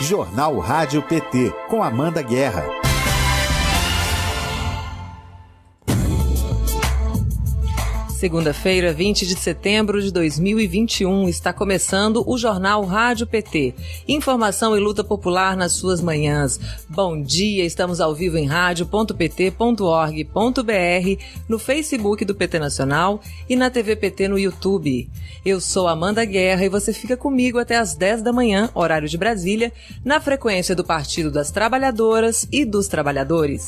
[0.00, 2.93] Jornal Rádio PT, com Amanda Guerra.
[8.24, 13.74] Segunda-feira, 20 de setembro de 2021, está começando o Jornal Rádio PT.
[14.08, 16.58] Informação e luta popular nas suas manhãs.
[16.88, 23.94] Bom dia, estamos ao vivo em rádio.pt.org.br, no Facebook do PT Nacional e na TV
[23.94, 25.06] PT no YouTube.
[25.44, 29.18] Eu sou Amanda Guerra e você fica comigo até às 10 da manhã, horário de
[29.18, 29.70] Brasília,
[30.02, 33.66] na frequência do Partido das Trabalhadoras e dos Trabalhadores.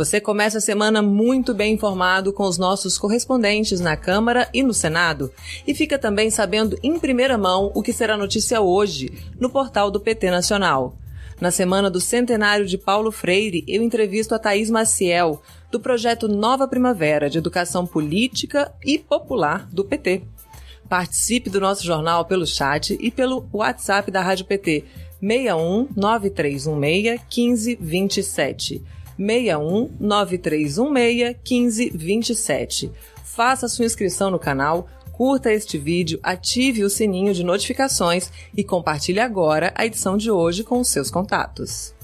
[0.00, 4.72] Você começa a semana muito bem informado com os nossos correspondentes na Câmara e no
[4.72, 5.30] Senado
[5.66, 10.00] e fica também sabendo em primeira mão o que será notícia hoje no portal do
[10.00, 10.96] PT Nacional.
[11.38, 16.66] Na semana do centenário de Paulo Freire, eu entrevisto a Thaís Maciel, do projeto Nova
[16.66, 20.22] Primavera de Educação Política e Popular do PT.
[20.88, 24.82] Participe do nosso jornal pelo chat e pelo WhatsApp da Rádio PT
[25.20, 28.82] 61 9316 1527.
[29.20, 32.90] 61 9316 1527.
[33.22, 39.20] Faça sua inscrição no canal, curta este vídeo, ative o sininho de notificações e compartilhe
[39.20, 41.94] agora a edição de hoje com os seus contatos.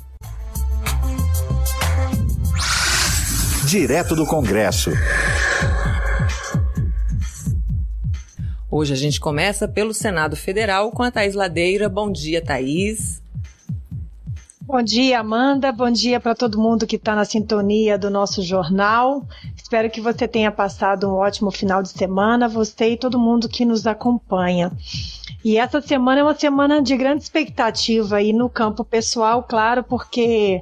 [3.67, 4.91] Direto do Congresso.
[8.71, 11.89] Hoje a gente começa pelo Senado Federal com a Thaís Ladeira.
[11.89, 13.23] Bom dia, Thaís.
[14.67, 15.71] Bom dia, Amanda.
[15.71, 19.25] Bom dia para todo mundo que está na sintonia do nosso jornal.
[19.57, 23.65] Espero que você tenha passado um ótimo final de semana, você e todo mundo que
[23.65, 24.73] nos acompanha.
[25.45, 30.61] E essa semana é uma semana de grande expectativa aí no campo pessoal, claro, porque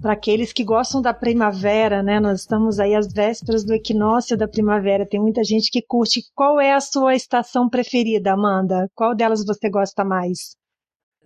[0.00, 2.20] para aqueles que gostam da primavera, né?
[2.20, 5.04] Nós estamos aí às vésperas do equinócio da primavera.
[5.04, 6.22] Tem muita gente que curte.
[6.32, 8.88] Qual é a sua estação preferida, Amanda?
[8.94, 10.54] Qual delas você gosta mais?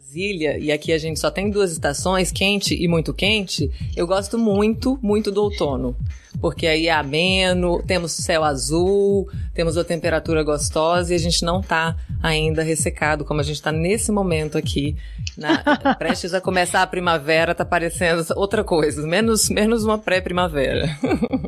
[0.01, 4.39] Brasília, e aqui a gente só tem duas estações, quente e muito quente, eu gosto
[4.39, 5.95] muito, muito do outono.
[6.41, 11.61] Porque aí é ameno, temos céu azul, temos uma temperatura gostosa e a gente não
[11.61, 14.97] tá ainda ressecado, como a gente tá nesse momento aqui.
[15.37, 15.63] Na,
[15.97, 20.89] prestes a começar a primavera, tá parecendo outra coisa, menos, menos uma pré-primavera.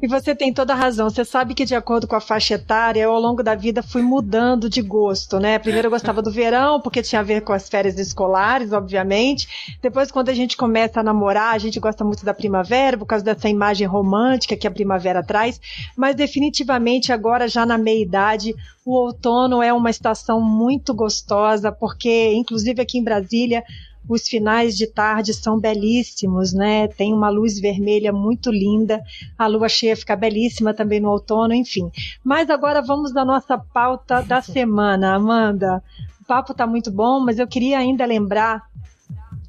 [0.03, 1.09] E você tem toda a razão.
[1.09, 4.03] Você sabe que, de acordo com a faixa etária, eu, ao longo da vida fui
[4.03, 5.59] mudando de gosto, né?
[5.59, 9.77] Primeiro eu gostava do verão, porque tinha a ver com as férias escolares, obviamente.
[9.81, 13.25] Depois, quando a gente começa a namorar, a gente gosta muito da primavera, por causa
[13.25, 15.61] dessa imagem romântica que a primavera traz.
[15.97, 22.81] Mas, definitivamente, agora, já na meia-idade, o outono é uma estação muito gostosa, porque, inclusive
[22.83, 23.63] aqui em Brasília,
[24.09, 26.89] os finais de tarde são belíssimos, né?
[26.89, 29.03] Tem uma luz vermelha muito linda.
[29.39, 31.91] A lua cheia fica belíssima também no outono, enfim.
[32.25, 35.83] Mas agora vamos à nossa pauta da semana, Amanda.
[36.21, 38.63] O papo está muito bom, mas eu queria ainda lembrar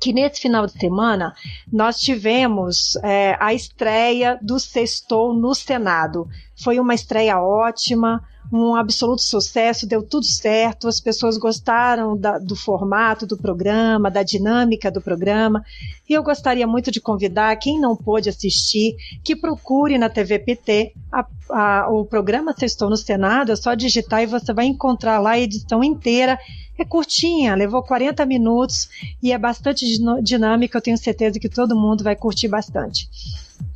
[0.03, 1.33] que nesse final de semana
[1.71, 6.27] nós tivemos é, a estreia do Sextou no Senado.
[6.61, 8.21] Foi uma estreia ótima
[8.51, 14.21] um absoluto sucesso, deu tudo certo, as pessoas gostaram da, do formato do programa, da
[14.21, 15.63] dinâmica do programa.
[16.07, 20.93] E eu gostaria muito de convidar quem não pôde assistir que procure na TV PT
[21.11, 25.31] a, a, o programa Sextou no Senado, é só digitar e você vai encontrar lá
[25.31, 26.37] a edição inteira.
[26.77, 28.89] É curtinha, levou 40 minutos
[29.21, 29.85] e é bastante
[30.21, 33.07] dinâmica, eu tenho certeza que todo mundo vai curtir bastante.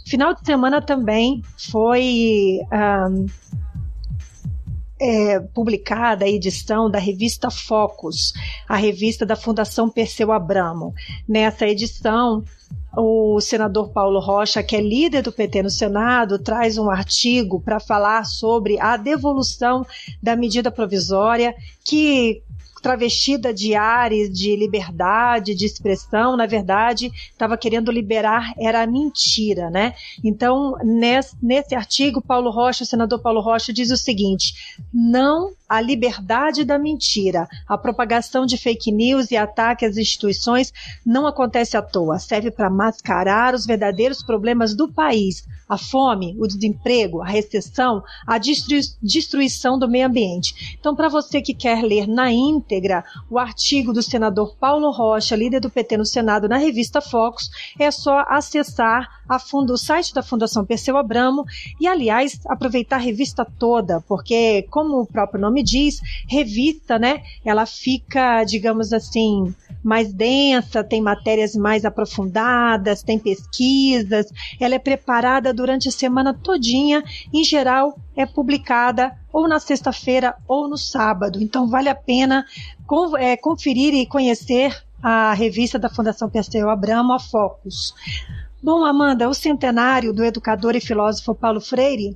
[0.05, 2.59] Final de semana também foi.
[2.71, 3.25] Um,
[4.99, 8.33] é, publicada a edição da revista Focus,
[8.67, 10.93] a revista da Fundação Perseu Abramo.
[11.27, 12.43] Nessa edição,
[12.95, 17.79] o senador Paulo Rocha, que é líder do PT no Senado, traz um artigo para
[17.79, 19.85] falar sobre a devolução
[20.21, 21.53] da medida provisória
[21.85, 22.41] que
[22.81, 29.93] travestida de ares de liberdade, de expressão, na verdade, estava querendo liberar, era mentira, né?
[30.23, 34.53] Então, nesse, nesse artigo, Paulo Rocha, o senador Paulo Rocha, diz o seguinte:
[34.93, 37.47] não a liberdade da mentira.
[37.67, 40.71] A propagação de fake news e ataque às instituições
[41.05, 45.45] não acontece à toa, serve para mascarar os verdadeiros problemas do país.
[45.67, 50.77] A fome, o desemprego, a recessão, a destruição do meio ambiente.
[50.79, 55.59] Então, para você que quer ler na íntegra o artigo do senador Paulo Rocha, líder
[55.59, 60.65] do PT no Senado, na revista Focus, é só acessar fundo, o site da Fundação
[60.65, 61.43] Perseu Abramo
[61.81, 65.99] e, aliás, aproveitar a revista toda, porque, como o próprio nome diz,
[66.29, 67.21] revista, né?
[67.43, 69.53] Ela fica, digamos assim,
[69.83, 74.27] mais densa, tem matérias mais aprofundadas, tem pesquisas.
[74.59, 80.67] Ela é preparada durante a semana todinha, em geral é publicada ou na sexta-feira ou
[80.67, 81.41] no sábado.
[81.41, 82.45] Então vale a pena
[83.17, 84.71] é, conferir e conhecer
[85.01, 87.93] a revista da Fundação Perseu Abramo, a Focus.
[88.61, 92.15] Bom, Amanda, o centenário do educador e filósofo Paulo Freire,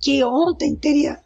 [0.00, 1.18] que ontem teria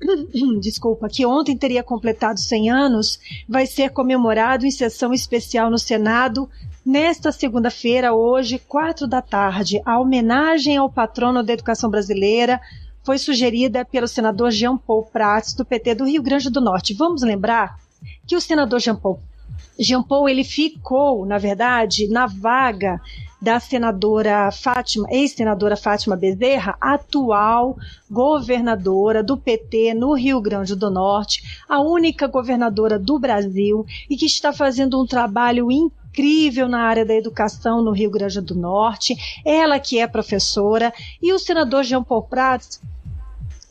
[0.60, 6.48] desculpa, que ontem teria completado 100 anos, vai ser comemorado em sessão especial no Senado
[6.84, 9.80] nesta segunda-feira, hoje, quatro da tarde.
[9.84, 12.60] A homenagem ao patrono da educação brasileira
[13.02, 16.94] foi sugerida pelo senador Jean Paul Prats, do PT do Rio Grande do Norte.
[16.94, 17.78] Vamos lembrar
[18.26, 19.20] que o senador Jean Paul,
[19.78, 23.00] Jean Paul ele ficou, na verdade, na vaga
[23.40, 27.76] da senadora Fátima, ex-senadora Fátima Bezerra, atual
[28.10, 34.26] governadora do PT no Rio Grande do Norte, a única governadora do Brasil e que
[34.26, 39.14] está fazendo um trabalho incrível na área da educação no Rio Grande do Norte.
[39.44, 40.92] Ela que é professora
[41.22, 42.80] e o senador Jean Paul Prats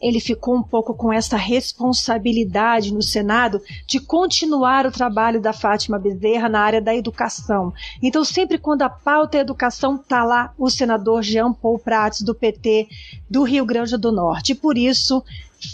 [0.01, 5.97] ele ficou um pouco com essa responsabilidade no Senado de continuar o trabalho da Fátima
[5.97, 7.73] Bezerra na área da educação.
[8.01, 12.35] Então, sempre quando a pauta é educação, está lá o senador Jean Paul Prats, do
[12.35, 12.88] PT
[13.29, 14.53] do Rio Grande do Norte.
[14.53, 15.23] Por isso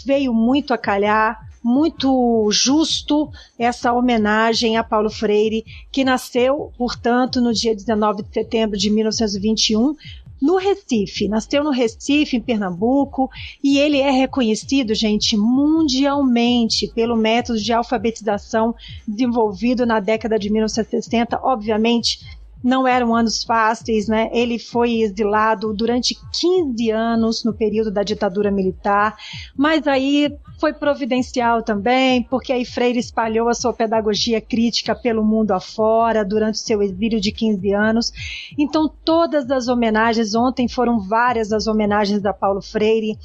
[0.04, 7.54] veio muito a calhar muito justo essa homenagem a Paulo Freire, que nasceu, portanto, no
[7.54, 9.96] dia 19 de setembro de 1921,
[10.44, 13.30] no Recife, nasceu no Recife, em Pernambuco,
[13.62, 18.74] e ele é reconhecido, gente, mundialmente pelo método de alfabetização
[19.08, 22.18] desenvolvido na década de 1960, obviamente
[22.64, 24.30] não eram anos fáceis, né?
[24.32, 29.14] Ele foi exilado durante 15 anos no período da ditadura militar,
[29.54, 35.50] mas aí foi providencial também, porque aí Freire espalhou a sua pedagogia crítica pelo mundo
[35.50, 38.12] afora durante seu exílio de 15 anos.
[38.58, 43.18] Então, todas as homenagens, ontem foram várias as homenagens a Paulo Freire.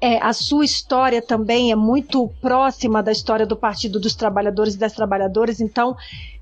[0.00, 4.78] É, a sua história também é muito próxima da história do Partido dos Trabalhadores e
[4.78, 5.96] das Trabalhadoras, então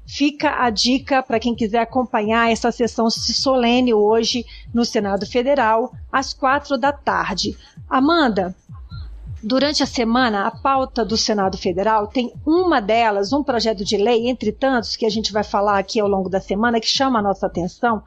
[0.07, 6.33] Fica a dica para quem quiser acompanhar essa sessão solene hoje no Senado Federal, às
[6.33, 7.57] quatro da tarde.
[7.89, 8.55] Amanda,
[9.43, 14.29] Durante a semana, a pauta do Senado Federal tem uma delas, um projeto de lei,
[14.29, 17.23] entre tantos, que a gente vai falar aqui ao longo da semana, que chama a
[17.23, 18.03] nossa atenção,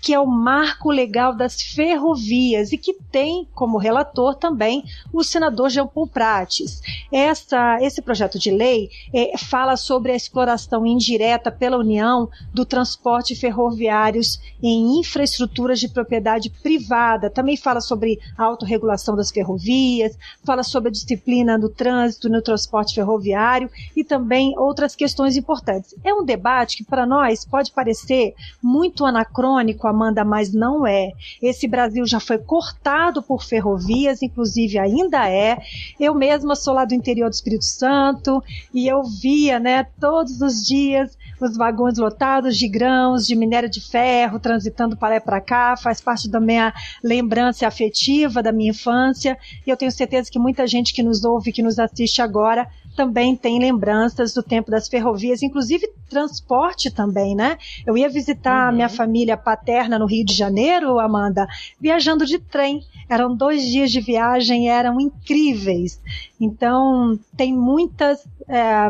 [0.00, 4.82] que é o Marco Legal das Ferrovias e que tem como relator também
[5.12, 6.80] o senador Jean Paul Prates.
[7.12, 13.36] Essa, esse projeto de lei é, fala sobre a exploração indireta pela União do transporte
[13.36, 17.28] ferroviários em infraestruturas de propriedade privada.
[17.28, 22.94] Também fala sobre a autorregulação das ferrovias, fala sobre a disciplina no trânsito, no transporte
[22.94, 25.94] ferroviário e também outras questões importantes.
[26.04, 31.12] É um debate que para nós pode parecer muito anacrônico, Amanda, mas não é.
[31.42, 35.58] Esse Brasil já foi cortado por ferrovias, inclusive ainda é.
[35.98, 38.42] Eu mesma sou lá do interior do Espírito Santo
[38.72, 43.80] e eu via, né, todos os dias os vagões lotados de grãos, de minério de
[43.80, 48.70] ferro, transitando para lá e para cá, faz parte da minha lembrança afetiva da minha
[48.70, 52.68] infância, e eu tenho certeza que muita gente que nos ouve, que nos assiste agora,
[52.96, 57.56] também tem lembranças do tempo das ferrovias, inclusive transporte também, né?
[57.86, 58.76] Eu ia visitar uhum.
[58.76, 61.46] minha família paterna no Rio de Janeiro, Amanda,
[61.80, 62.82] viajando de trem.
[63.08, 66.00] Eram dois dias de viagem, eram incríveis.
[66.40, 68.88] Então, tem muitas, é,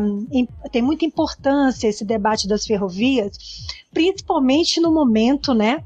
[0.71, 3.37] tem muita importância esse debate das ferrovias,
[3.93, 5.85] principalmente no momento, né?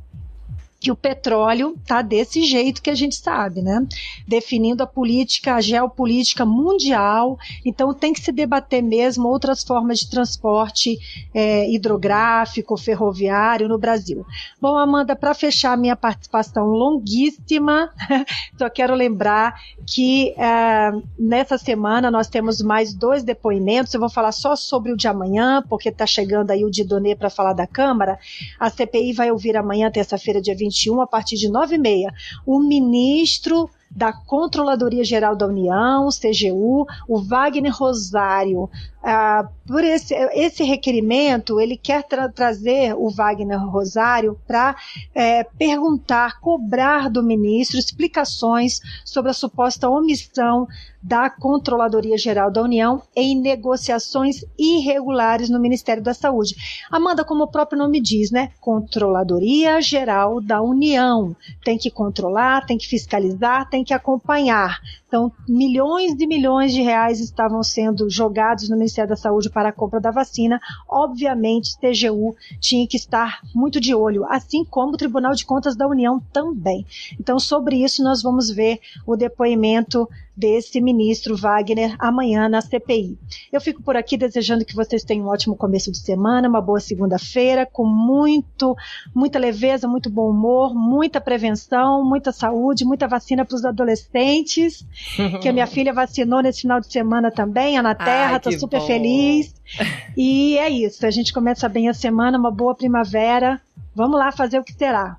[0.85, 3.87] Que o petróleo está desse jeito que a gente sabe, né?
[4.29, 7.39] Definindo a política, a geopolítica mundial.
[7.65, 10.99] Então tem que se debater mesmo outras formas de transporte
[11.33, 14.27] é, hidrográfico, ferroviário no Brasil.
[14.61, 17.91] Bom, Amanda, para fechar minha participação longuíssima,
[18.59, 23.95] só quero lembrar que é, nessa semana nós temos mais dois depoimentos.
[23.95, 27.31] Eu vou falar só sobre o de amanhã, porque está chegando aí o Didonê para
[27.31, 28.19] falar da Câmara.
[28.61, 32.15] A CPI vai ouvir amanhã, terça-feira, dia 20 2021, a partir de 9 e meia,
[32.45, 38.69] o ministro da Controladoria Geral da União, CGU, o Wagner Rosário.
[39.07, 44.75] Ah, por esse, esse requerimento, ele quer tra trazer o Wagner Rosário para
[45.15, 50.67] é, perguntar, cobrar do ministro explicações sobre a suposta omissão
[51.03, 56.55] da Controladoria Geral da União em negociações irregulares no Ministério da Saúde.
[56.91, 58.53] Amanda, como o próprio nome diz, né?
[58.59, 61.37] Controladoria Geral da União.
[61.63, 64.81] Tem que controlar, tem que fiscalizar, tem que acompanhar.
[65.07, 69.73] Então, milhões e milhões de reais estavam sendo jogados no Ministério da Saúde para a
[69.73, 70.61] compra da vacina.
[70.89, 75.87] Obviamente, TGU tinha que estar muito de olho, assim como o Tribunal de Contas da
[75.87, 76.87] União também.
[77.19, 83.19] Então, sobre isso, nós vamos ver o depoimento desse ministro Wagner amanhã na CPI.
[83.53, 86.81] Eu fico por aqui desejando que vocês tenham um ótimo começo de semana, uma boa
[86.81, 88.77] segunda-feira, com muito,
[89.15, 94.85] muita leveza, muito bom humor, muita prevenção, muita saúde, muita vacina para os adolescentes,
[95.41, 98.81] que a minha filha vacinou nesse final de semana também, a Na Terra, estou super
[98.81, 98.87] bom.
[98.87, 99.55] feliz.
[100.17, 103.61] E é isso, a gente começa bem a semana, uma boa primavera.
[103.95, 105.17] Vamos lá fazer o que será.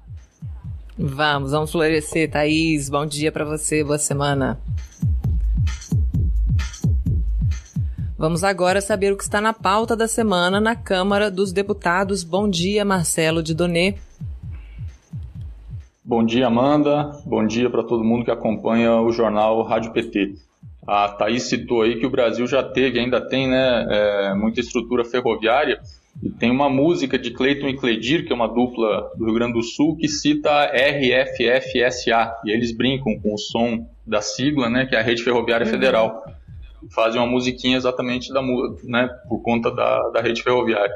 [0.97, 2.89] Vamos, vamos florescer, Thaís.
[2.89, 4.57] Bom dia para você, boa semana.
[8.17, 12.23] Vamos agora saber o que está na pauta da semana na Câmara dos Deputados.
[12.23, 13.95] Bom dia, Marcelo de Donê.
[16.01, 17.11] Bom dia, Amanda.
[17.25, 20.35] Bom dia para todo mundo que acompanha o jornal Rádio PT.
[20.87, 25.03] A Thaís citou aí que o Brasil já teve, ainda tem, né, é, muita estrutura
[25.03, 25.81] ferroviária.
[26.39, 29.63] Tem uma música de Cleiton e Cledir, que é uma dupla do Rio Grande do
[29.63, 32.36] Sul, que cita RFFSA.
[32.45, 35.72] E eles brincam com o som da sigla, né, que é a Rede Ferroviária uhum.
[35.72, 36.24] Federal
[36.93, 38.41] fazem uma musiquinha exatamente da,
[38.84, 40.95] né, por conta da, da rede ferroviária.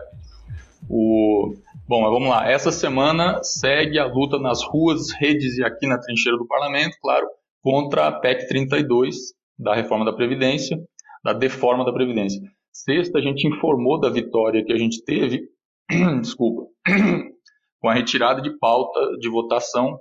[0.90, 1.54] O,
[1.88, 2.50] bom, mas vamos lá.
[2.50, 7.28] Essa semana segue a luta nas ruas, redes e aqui na trincheira do parlamento, claro,
[7.62, 9.16] contra a PEC 32
[9.58, 10.78] da reforma da Previdência,
[11.24, 12.42] da deforma da Previdência.
[12.84, 15.50] Sexta, a gente informou da vitória que a gente teve,
[16.22, 16.68] desculpa,
[17.82, 20.00] com a retirada de pauta de votação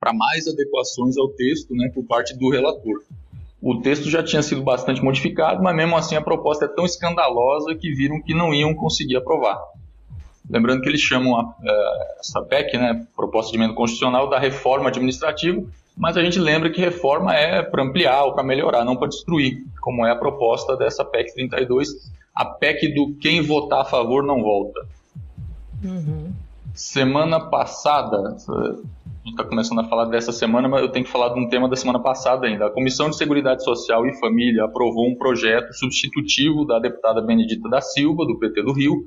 [0.00, 3.04] para mais adequações ao texto né, por parte do relator.
[3.62, 7.76] O texto já tinha sido bastante modificado, mas mesmo assim a proposta é tão escandalosa
[7.76, 9.60] que viram que não iam conseguir aprovar.
[10.48, 14.88] Lembrando que eles chamam a, é, essa PEC, né, Proposta de Emenda Constitucional, da reforma
[14.88, 15.62] administrativa,
[16.00, 19.58] mas a gente lembra que reforma é para ampliar ou para melhorar, não para destruir,
[19.82, 21.90] como é a proposta dessa PEC 32,
[22.34, 24.80] a PEC do quem votar a favor não volta.
[25.84, 26.32] Uhum.
[26.72, 31.34] Semana passada, a gente está começando a falar dessa semana, mas eu tenho que falar
[31.34, 32.68] de um tema da semana passada ainda.
[32.68, 37.82] A Comissão de Seguridade Social e Família aprovou um projeto substitutivo da deputada Benedita da
[37.82, 39.04] Silva, do PT do Rio,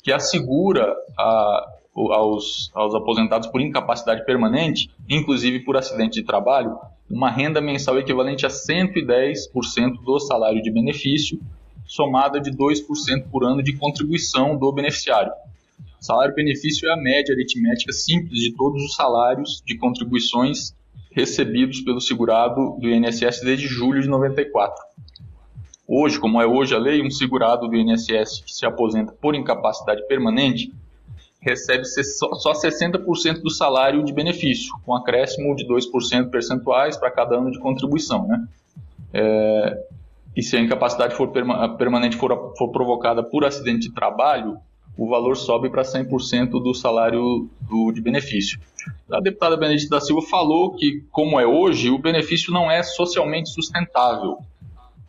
[0.00, 1.66] que assegura a,
[2.12, 6.76] aos, aos aposentados por incapacidade permanente, inclusive por acidente de trabalho,
[7.10, 11.40] uma renda mensal equivalente a 110% do salário de benefício,
[11.86, 15.32] somada de 2% por ano de contribuição do beneficiário.
[16.00, 20.74] Salário-benefício é a média aritmética simples de todos os salários de contribuições
[21.10, 24.82] recebidos pelo segurado do INSS desde julho de 94.
[25.86, 30.06] Hoje, como é hoje a lei, um segurado do INSS que se aposenta por incapacidade
[30.06, 30.72] permanente
[31.40, 37.50] recebe só 60% do salário de benefício, com acréscimo de 2% percentuais para cada ano
[37.50, 38.26] de contribuição.
[38.26, 38.48] Né?
[39.12, 39.84] É,
[40.36, 41.28] e se a incapacidade for
[41.78, 44.58] permanente for, for provocada por acidente de trabalho,
[44.96, 48.60] o valor sobe para 100% do salário do, de benefício.
[49.10, 53.48] A deputada Benedita da Silva falou que, como é hoje, o benefício não é socialmente
[53.48, 54.38] sustentável.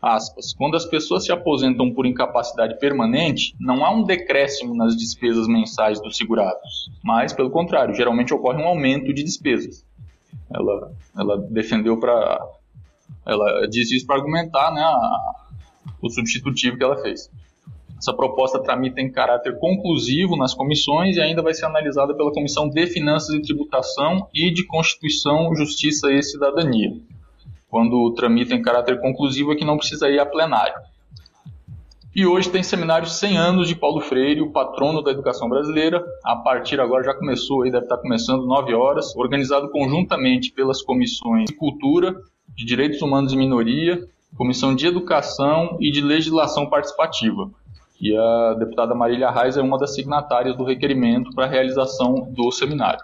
[0.02, 0.54] Aspas.
[0.54, 6.02] Quando as pessoas se aposentam por incapacidade permanente, não há um decréscimo nas despesas mensais
[6.02, 9.86] dos segurados, mas, pelo contrário, geralmente ocorre um aumento de despesas.
[10.52, 12.40] Ela, ela defendeu para.
[13.26, 15.36] Ela disse isso para argumentar né, a,
[16.02, 17.30] o substitutivo que ela fez.
[17.96, 22.68] Essa proposta tramita em caráter conclusivo nas comissões e ainda vai ser analisada pela Comissão
[22.68, 26.92] de Finanças e Tributação e de Constituição, Justiça e Cidadania.
[27.72, 30.76] Quando tramita em caráter conclusivo é que não precisa ir a plenário.
[32.14, 36.04] E hoje tem seminário 100 anos de Paulo Freire, o patrono da educação brasileira.
[36.26, 41.46] A partir agora já começou, aí deve estar começando 9 horas, organizado conjuntamente pelas comissões
[41.46, 42.14] de Cultura,
[42.54, 47.50] de Direitos Humanos e Minoria, Comissão de Educação e de Legislação Participativa.
[48.02, 52.52] E a deputada Marília Reis é uma das signatárias do requerimento para a realização do
[52.52, 53.00] seminário.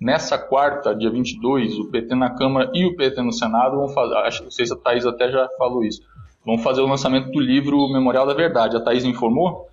[0.00, 4.16] Nessa quarta, dia 22, o PT na Câmara e o PT no Senado vão fazer,
[4.16, 6.02] acho, não sei se a Thaís até já falou isso,
[6.44, 8.76] vão fazer o lançamento do livro Memorial da Verdade.
[8.76, 9.68] A Thaís informou?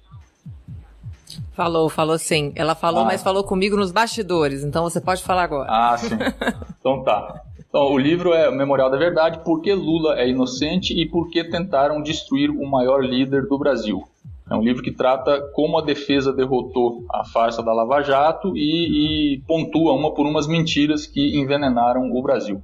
[1.54, 2.52] Falou, falou sim.
[2.56, 3.06] Ela falou, ah.
[3.06, 5.70] mas falou comigo nos bastidores, então você pode falar agora.
[5.70, 6.16] Ah, sim.
[6.80, 7.42] então tá.
[7.72, 11.30] Então, o livro é o Memorial da Verdade, Por que Lula é inocente e por
[11.30, 14.04] que tentaram destruir o maior líder do Brasil.
[14.52, 19.36] É um livro que trata como a defesa derrotou a farsa da Lava Jato e,
[19.36, 22.62] e pontua uma por umas mentiras que envenenaram o Brasil.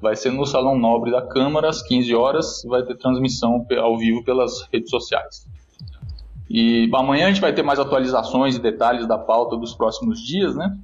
[0.00, 4.24] vai ser no Salão Nobre da Câmara, às 15 horas, vai ter transmissão ao vivo
[4.24, 5.46] pelas redes sociais.
[6.48, 10.56] E amanhã a gente vai ter mais atualizações e detalhes da pauta dos próximos dias,
[10.56, 10.74] né?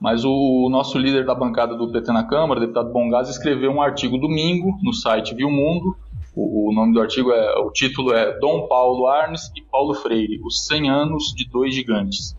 [0.00, 4.16] Mas o nosso líder da bancada do PT na Câmara, deputado Bongás, escreveu um artigo
[4.16, 5.94] domingo no site Viu Mundo.
[6.40, 10.40] O, o nome do artigo é, o título é Dom Paulo Arnes e Paulo Freire,
[10.44, 12.36] os 100 anos de dois gigantes.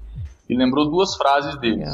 [0.47, 1.89] E lembrou duas frases deles.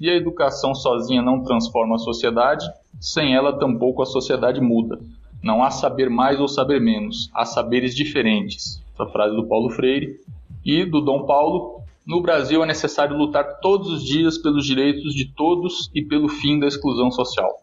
[0.00, 2.66] E a educação sozinha não transforma a sociedade,
[2.98, 4.98] sem ela tampouco a sociedade muda.
[5.40, 8.82] Não há saber mais ou saber menos, há saberes diferentes.
[8.92, 10.18] Essa frase do Paulo Freire.
[10.64, 15.26] E do Dom Paulo, no Brasil é necessário lutar todos os dias pelos direitos de
[15.26, 17.60] todos e pelo fim da exclusão social.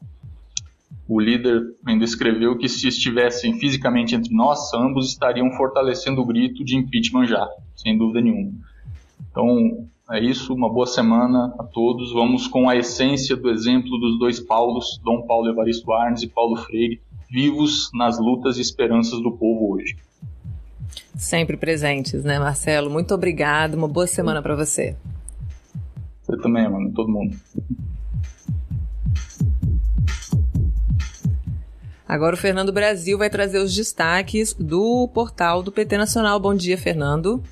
[1.07, 6.65] O líder ainda escreveu que se estivessem fisicamente entre nós, ambos estariam fortalecendo o grito
[6.65, 8.51] de impeachment já, sem dúvida nenhuma.
[9.31, 12.11] Então, é isso, uma boa semana a todos.
[12.11, 16.57] Vamos com a essência do exemplo dos dois Paulos, Dom Paulo Evaristo Arnes e Paulo
[16.57, 19.95] Freire, vivos nas lutas e esperanças do povo hoje.
[21.15, 22.89] Sempre presentes, né, Marcelo?
[22.89, 23.75] Muito obrigado.
[23.75, 24.95] Uma boa semana para você.
[26.21, 26.91] Você também, mano.
[26.93, 27.35] Todo mundo.
[32.07, 36.39] Agora o Fernando Brasil vai trazer os destaques do portal do PT Nacional.
[36.39, 37.43] Bom dia, Fernando.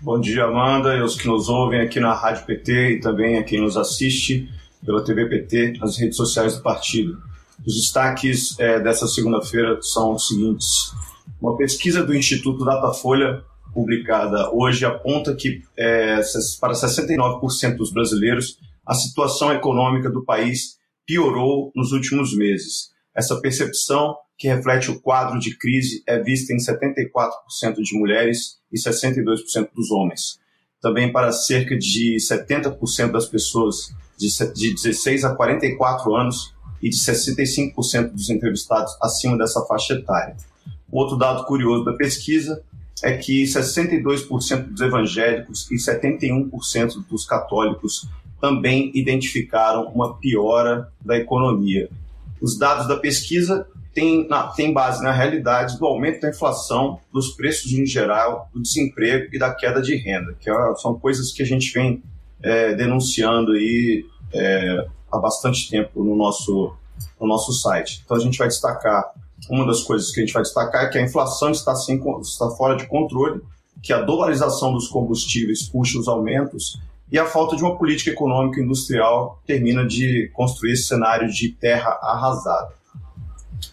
[0.00, 3.42] Bom dia, Amanda, e os que nos ouvem aqui na Rádio PT e também a
[3.42, 4.48] quem nos assiste
[4.86, 7.18] pela TV PT, nas redes sociais do partido.
[7.66, 10.92] Os destaques é, dessa segunda-feira são os seguintes.
[11.42, 13.42] Uma pesquisa do Instituto Datafolha,
[13.74, 16.20] publicada hoje, aponta que é,
[16.60, 18.56] para 69% dos brasileiros
[18.86, 20.77] a situação econômica do país
[21.08, 22.90] piorou nos últimos meses.
[23.16, 28.78] Essa percepção, que reflete o quadro de crise, é vista em 74% de mulheres e
[28.78, 30.38] 62% dos homens.
[30.82, 38.12] Também para cerca de 70% das pessoas de 16 a 44 anos e de 65%
[38.12, 40.36] dos entrevistados acima dessa faixa etária.
[40.92, 42.62] Outro dado curioso da pesquisa
[43.02, 48.06] é que 62% dos evangélicos e 71% dos católicos
[48.40, 51.88] também identificaram uma piora da economia.
[52.40, 57.30] Os dados da pesquisa têm, na, têm base na realidade do aumento da inflação, dos
[57.30, 61.42] preços em geral, do desemprego e da queda de renda, que é, são coisas que
[61.42, 62.02] a gente vem
[62.42, 66.72] é, denunciando aí é, há bastante tempo no nosso,
[67.20, 68.02] no nosso site.
[68.04, 69.12] Então a gente vai destacar
[69.48, 72.50] uma das coisas que a gente vai destacar é que a inflação está, sem, está
[72.50, 73.40] fora de controle,
[73.82, 78.60] que a dolarização dos combustíveis puxa os aumentos e a falta de uma política econômica
[78.60, 82.72] industrial termina de construir esse cenário de terra arrasada.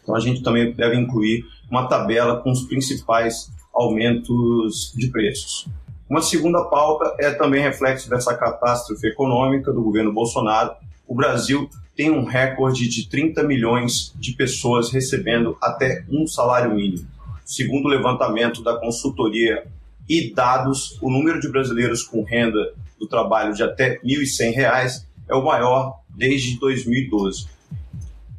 [0.02, 5.67] Então a gente também deve incluir uma tabela com os principais aumentos de preços.
[6.10, 10.74] Uma segunda pauta é também reflexo dessa catástrofe econômica do governo Bolsonaro.
[11.08, 17.08] O Brasil tem um recorde de 30 milhões de pessoas recebendo até um salário mínimo.
[17.43, 19.65] Segundo o levantamento da consultoria
[20.08, 25.36] e dados, o número de brasileiros com renda do trabalho de até R$ 1.100 é
[25.36, 27.47] o maior desde 2012.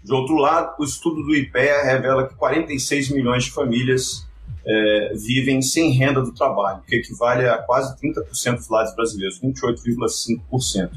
[0.03, 4.27] De outro lado, o estudo do IPEA revela que 46 milhões de famílias
[4.64, 10.90] é, vivem sem renda do trabalho, que equivale a quase 30% dos lares brasileiros, 28,5%.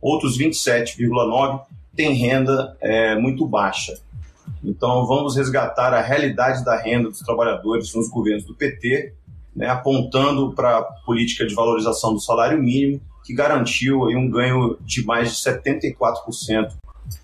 [0.00, 1.60] Outros 27,9%
[1.94, 3.98] tem renda é, muito baixa.
[4.62, 9.14] Então, vamos resgatar a realidade da renda dos trabalhadores nos governos do PT,
[9.56, 15.04] né, apontando para a política de valorização do salário mínimo, que garantiu um ganho de
[15.04, 16.72] mais de 74%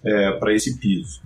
[0.04, 1.20] é, para esse piso.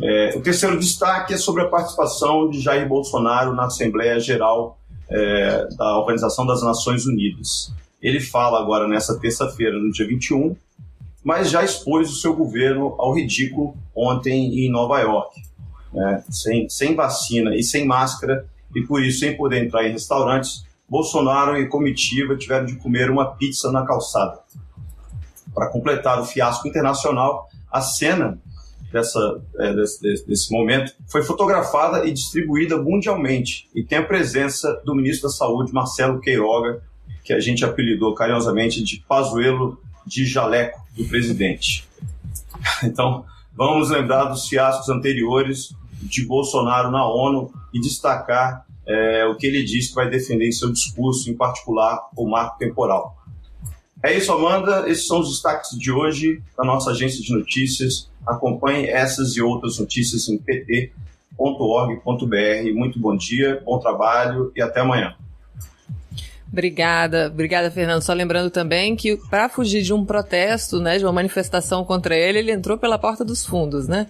[0.00, 5.66] É, o terceiro destaque é sobre a participação de Jair Bolsonaro na Assembleia Geral é,
[5.76, 7.72] da Organização das Nações Unidas.
[8.00, 10.54] Ele fala agora nessa terça-feira, no dia 21,
[11.24, 15.40] mas já expôs o seu governo ao ridículo ontem em Nova York.
[15.92, 16.24] Né?
[16.30, 21.56] Sem, sem vacina e sem máscara, e por isso sem poder entrar em restaurantes, Bolsonaro
[21.56, 24.40] e comitiva tiveram de comer uma pizza na calçada.
[25.54, 28.38] Para completar o fiasco internacional, a cena
[28.92, 34.94] dessa, é, desse, desse, momento foi fotografada e distribuída mundialmente e tem a presença do
[34.94, 36.82] ministro da Saúde, Marcelo Queiroga,
[37.24, 41.88] que a gente apelidou carinhosamente de Pazuelo de jaleco do presidente.
[42.84, 43.24] Então,
[43.56, 49.62] vamos lembrar dos fiascos anteriores de Bolsonaro na ONU e destacar é, o que ele
[49.62, 53.16] disse que vai defender em seu discurso, em particular o marco temporal.
[54.02, 54.88] É isso, Amanda.
[54.88, 58.10] Esses são os destaques de hoje da nossa agência de notícias.
[58.26, 60.94] Acompanhe essas e outras notícias em pt.org.br.
[62.74, 65.14] Muito bom dia, bom trabalho e até amanhã.
[66.52, 68.02] Obrigada, obrigada, Fernando.
[68.02, 72.40] Só lembrando também que para fugir de um protesto, né, de uma manifestação contra ele,
[72.40, 74.08] ele entrou pela porta dos fundos, né?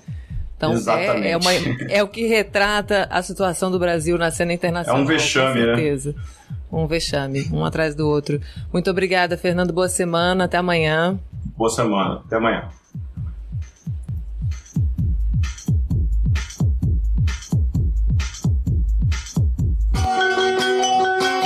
[0.71, 1.53] Então é, é, uma,
[1.89, 5.01] é, o que retrata a situação do Brasil na cena internacional.
[5.01, 5.75] É um vexame, com né?
[5.75, 6.13] certeza.
[6.13, 6.23] né?
[6.71, 8.41] Um vexame, um atrás do outro.
[8.73, 9.73] Muito obrigada, Fernando.
[9.73, 10.45] Boa semana.
[10.45, 11.19] Até amanhã.
[11.57, 12.23] Boa semana.
[12.25, 12.69] Até amanhã.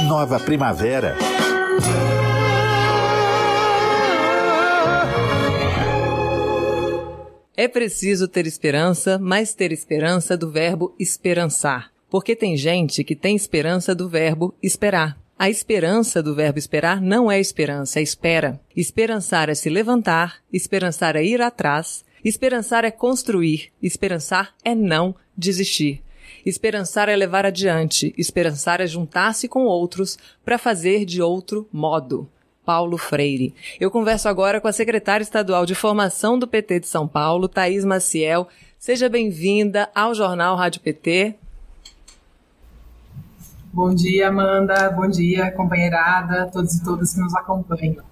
[0.07, 1.17] Nova Primavera.
[7.59, 11.91] É preciso ter esperança, mas ter esperança do verbo esperançar.
[12.11, 15.19] Porque tem gente que tem esperança do verbo esperar.
[15.39, 18.61] A esperança do verbo esperar não é esperança, é espera.
[18.77, 26.03] Esperançar é se levantar, esperançar é ir atrás, esperançar é construir, esperançar é não desistir.
[26.45, 32.29] Esperançar é levar adiante, esperançar é juntar-se com outros para fazer de outro modo.
[32.67, 33.55] Paulo Freire.
[33.79, 37.85] Eu converso agora com a secretária estadual de formação do PT de São Paulo, Thaís
[37.85, 38.49] Maciel.
[38.77, 41.37] Seja bem-vinda ao Jornal Rádio PT.
[43.73, 44.91] Bom dia, Amanda.
[44.91, 48.05] Bom dia, companheirada, todos e todas que nos acompanham.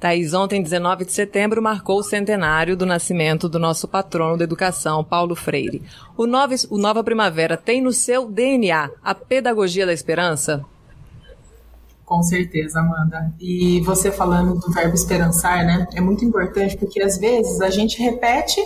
[0.00, 5.04] Thaís, ontem, 19 de setembro, marcou o centenário do nascimento do nosso patrono da educação,
[5.04, 5.82] Paulo Freire.
[6.16, 10.64] O Nova, o Nova Primavera tem no seu DNA a pedagogia da esperança?
[12.06, 13.34] Com certeza, Amanda.
[13.40, 15.88] E você falando do verbo esperançar, né?
[15.92, 18.60] É muito importante porque às vezes a gente repete,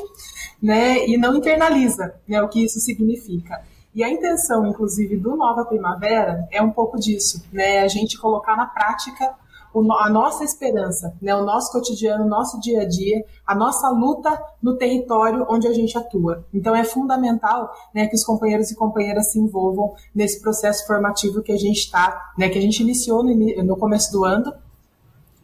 [0.62, 3.62] né, e não internaliza, né, o que isso significa.
[3.94, 7.80] E a intenção, inclusive, do Nova Primavera é um pouco disso, né?
[7.80, 9.34] A gente colocar na prática
[9.74, 14.42] a nossa esperança, né, o nosso cotidiano, o nosso dia a dia, a nossa luta
[14.62, 16.44] no território onde a gente atua.
[16.52, 21.52] Então é fundamental né, que os companheiros e companheiras se envolvam nesse processo formativo que
[21.52, 24.52] a gente está, né, que a gente iniciou no, no começo do ano,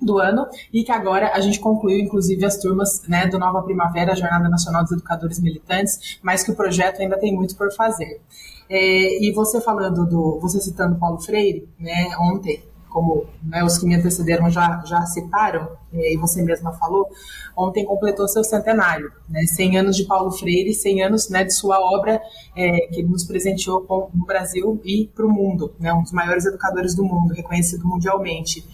[0.00, 4.12] do ano e que agora a gente concluiu, inclusive, as turmas né, do Nova Primavera,
[4.12, 8.20] a Jornada Nacional dos Educadores Militantes, mas que o projeto ainda tem muito por fazer.
[8.68, 12.62] É, e você falando do, você citando Paulo Freire, né, ontem,
[12.96, 17.06] como né, os que me antecederam já, já citaram, e você mesma falou,
[17.54, 21.78] ontem completou seu centenário, né, 100 anos de Paulo Freire, 100 anos né, de sua
[21.78, 22.18] obra
[22.56, 26.12] é, que ele nos presenteou com, no Brasil e para o mundo, né, um dos
[26.12, 28.66] maiores educadores do mundo, reconhecido mundialmente.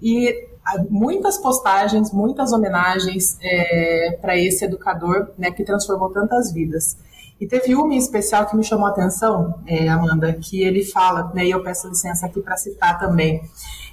[0.00, 0.48] E
[0.88, 6.96] muitas postagens, muitas homenagens é, para esse educador né, que transformou tantas vidas.
[7.40, 11.30] E teve uma em especial que me chamou a atenção, é, Amanda, que ele fala,
[11.34, 13.42] né, e eu peço licença aqui para citar também,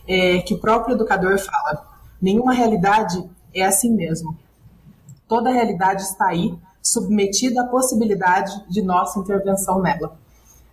[0.07, 1.85] é, que o próprio educador fala:
[2.21, 4.37] nenhuma realidade é assim mesmo.
[5.27, 10.17] Toda realidade está aí, submetida à possibilidade de nossa intervenção nela.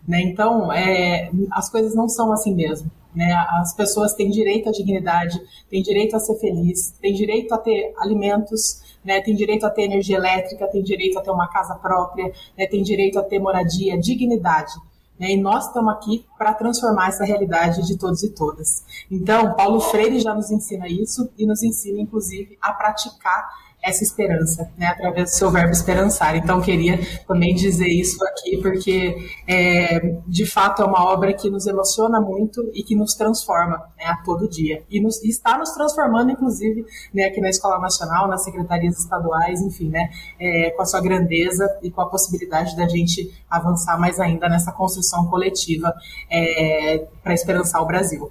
[0.07, 0.23] Né?
[0.23, 2.91] Então, é, as coisas não são assim mesmo.
[3.15, 3.33] Né?
[3.61, 7.93] As pessoas têm direito à dignidade, têm direito a ser feliz, têm direito a ter
[7.99, 12.33] alimentos, né, tem direito a ter energia elétrica, tem direito a ter uma casa própria,
[12.57, 14.73] né, tem direito a ter moradia, dignidade.
[15.19, 18.85] Né, e nós estamos aqui para transformar essa realidade de todos e todas.
[19.11, 23.49] Então, Paulo Freire já nos ensina isso e nos ensina, inclusive, a praticar
[23.83, 26.37] essa esperança, né, através do seu verbo esperançar.
[26.37, 29.17] Então, queria também dizer isso aqui, porque
[29.47, 34.05] é, de fato é uma obra que nos emociona muito e que nos transforma né,
[34.05, 34.83] a todo dia.
[34.91, 39.63] E, nos, e está nos transformando, inclusive, né, aqui na Escola Nacional, nas secretarias estaduais,
[39.63, 44.21] enfim, né, é, com a sua grandeza e com a possibilidade da gente avançar mais
[44.21, 45.95] ainda nessa construção coletiva
[46.31, 48.31] é, para esperançar o Brasil.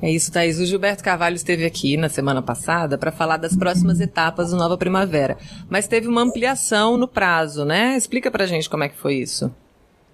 [0.00, 0.58] É isso, Thaís.
[0.60, 4.78] O Gilberto Carvalho esteve aqui na semana passada para falar das próximas etapas do Nova
[4.78, 5.36] Primavera.
[5.68, 7.96] Mas teve uma ampliação no prazo, né?
[7.96, 9.52] Explica pra gente como é que foi isso.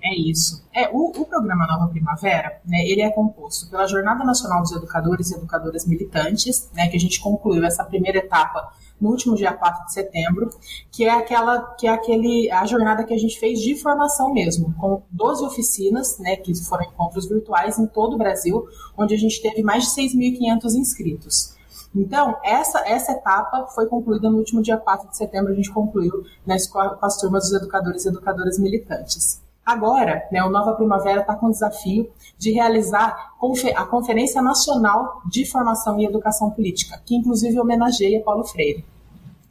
[0.04, 0.62] É isso.
[0.74, 5.30] É, o, o programa Nova Primavera, né, ele é composto pela Jornada Nacional dos Educadores
[5.30, 9.86] e Educadoras Militantes, né, que a gente concluiu essa primeira etapa no último dia 4
[9.86, 10.50] de setembro,
[10.92, 14.74] que é aquela que é aquele a jornada que a gente fez de formação mesmo,
[14.74, 18.62] com 12 oficinas, né, que foram encontros virtuais em todo o Brasil,
[18.98, 21.54] onde a gente teve mais de 6.500 inscritos.
[21.94, 26.24] Então, essa, essa etapa foi concluída no último dia 4 de setembro, a gente concluiu
[26.44, 29.43] né, com as turmas dos educadores e educadoras militantes.
[29.64, 33.35] Agora, né, o Nova Primavera está com o desafio de realizar
[33.74, 38.85] a Conferência Nacional de Formação e Educação Política, que inclusive homenageia Paulo Freire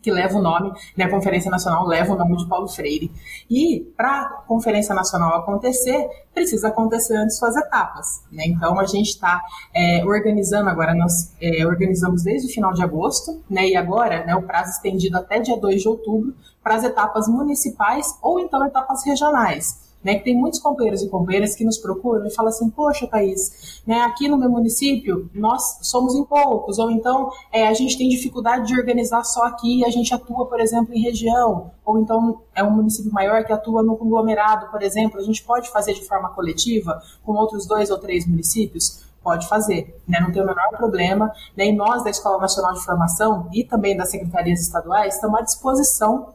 [0.03, 3.09] que leva o nome, né, a Conferência Nacional leva o nome de Paulo Freire.
[3.49, 8.21] E para a Conferência Nacional acontecer, precisa acontecer antes suas etapas.
[8.29, 8.43] Né?
[8.47, 9.41] Então a gente está
[9.73, 14.35] é, organizando agora, nós é, organizamos desde o final de agosto, né, e agora né,
[14.35, 19.05] o prazo estendido até dia 2 de outubro para as etapas municipais ou então etapas
[19.05, 20.15] regionais né?
[20.15, 24.01] Que tem muitos companheiros e companheiras que nos procuram e falam assim, poxa, Thaís, né,
[24.01, 28.67] aqui no meu município nós somos em poucos, ou então é, a gente tem dificuldade
[28.67, 32.63] de organizar só aqui e a gente atua, por exemplo, em região, ou então é
[32.63, 36.29] um município maior que atua no conglomerado, por exemplo, a gente pode fazer de forma
[36.29, 39.03] coletiva com outros dois ou três municípios?
[39.23, 40.19] Pode fazer, né?
[40.19, 41.31] não tem o menor problema.
[41.55, 41.67] Né?
[41.67, 46.33] E nós, da Escola Nacional de Formação e também das secretarias estaduais, estamos à disposição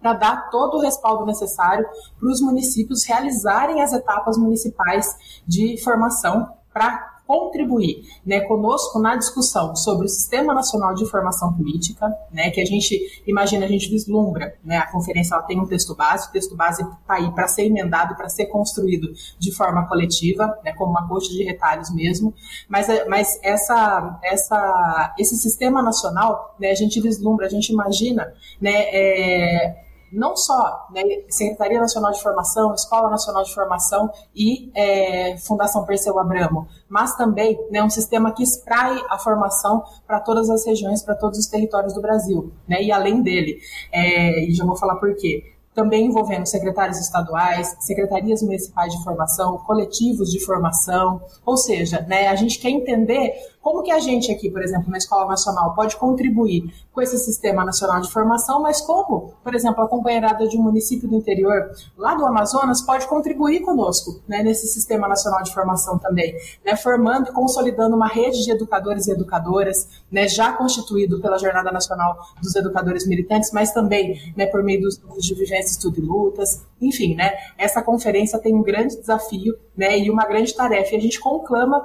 [0.00, 1.86] para dar todo o respaldo necessário
[2.18, 9.76] para os municípios realizarem as etapas municipais de formação para contribuir né, conosco na discussão
[9.76, 14.56] sobre o Sistema Nacional de Informação Política, né, que a gente imagina, a gente vislumbra,
[14.64, 17.66] né, a conferência ela tem um texto base, o texto base está aí para ser
[17.66, 22.32] emendado, para ser construído de forma coletiva, né, como uma coxa de retalhos mesmo,
[22.66, 28.32] mas, é, mas essa, essa, esse Sistema Nacional, né, a gente vislumbra, a gente imagina,
[28.58, 35.36] né, é, não só né, Secretaria Nacional de Formação, Escola Nacional de Formação e é,
[35.38, 40.66] Fundação Perseu Abramo, mas também né, um sistema que espraie a formação para todas as
[40.66, 43.58] regiões, para todos os territórios do Brasil, né, e além dele.
[43.92, 49.58] É, e já vou falar por quê também envolvendo secretários estaduais, secretarias municipais de formação,
[49.58, 54.50] coletivos de formação, ou seja, né, a gente quer entender como que a gente aqui,
[54.50, 59.34] por exemplo, na Escola Nacional, pode contribuir com esse Sistema Nacional de Formação, mas como,
[59.42, 64.20] por exemplo, a companheirada de um município do interior, lá do Amazonas, pode contribuir conosco
[64.26, 69.06] né, nesse Sistema Nacional de Formação também, né, formando e consolidando uma rede de educadores
[69.06, 74.62] e educadoras, né, já constituído pela Jornada Nacional dos Educadores Militantes, mas também né, por
[74.62, 78.96] meio dos grupos de vivência, estudo e lutas, enfim, né, essa conferência tem um grande
[78.96, 81.84] desafio né, e uma grande tarefa, e a gente conclama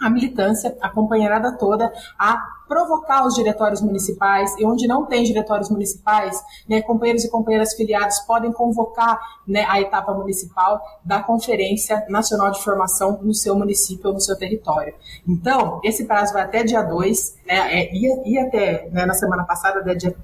[0.00, 5.70] a militância, a companheirada toda, a provocar os diretórios municipais, e onde não tem diretórios
[5.70, 12.50] municipais, né, companheiros e companheiras filiados podem convocar né, a etapa municipal da Conferência Nacional
[12.50, 14.94] de Formação no seu município ou no seu território.
[15.26, 19.44] Então, esse prazo vai até dia 2, né, é, ia, ia até, né, na semana
[19.44, 20.14] passada, até dia...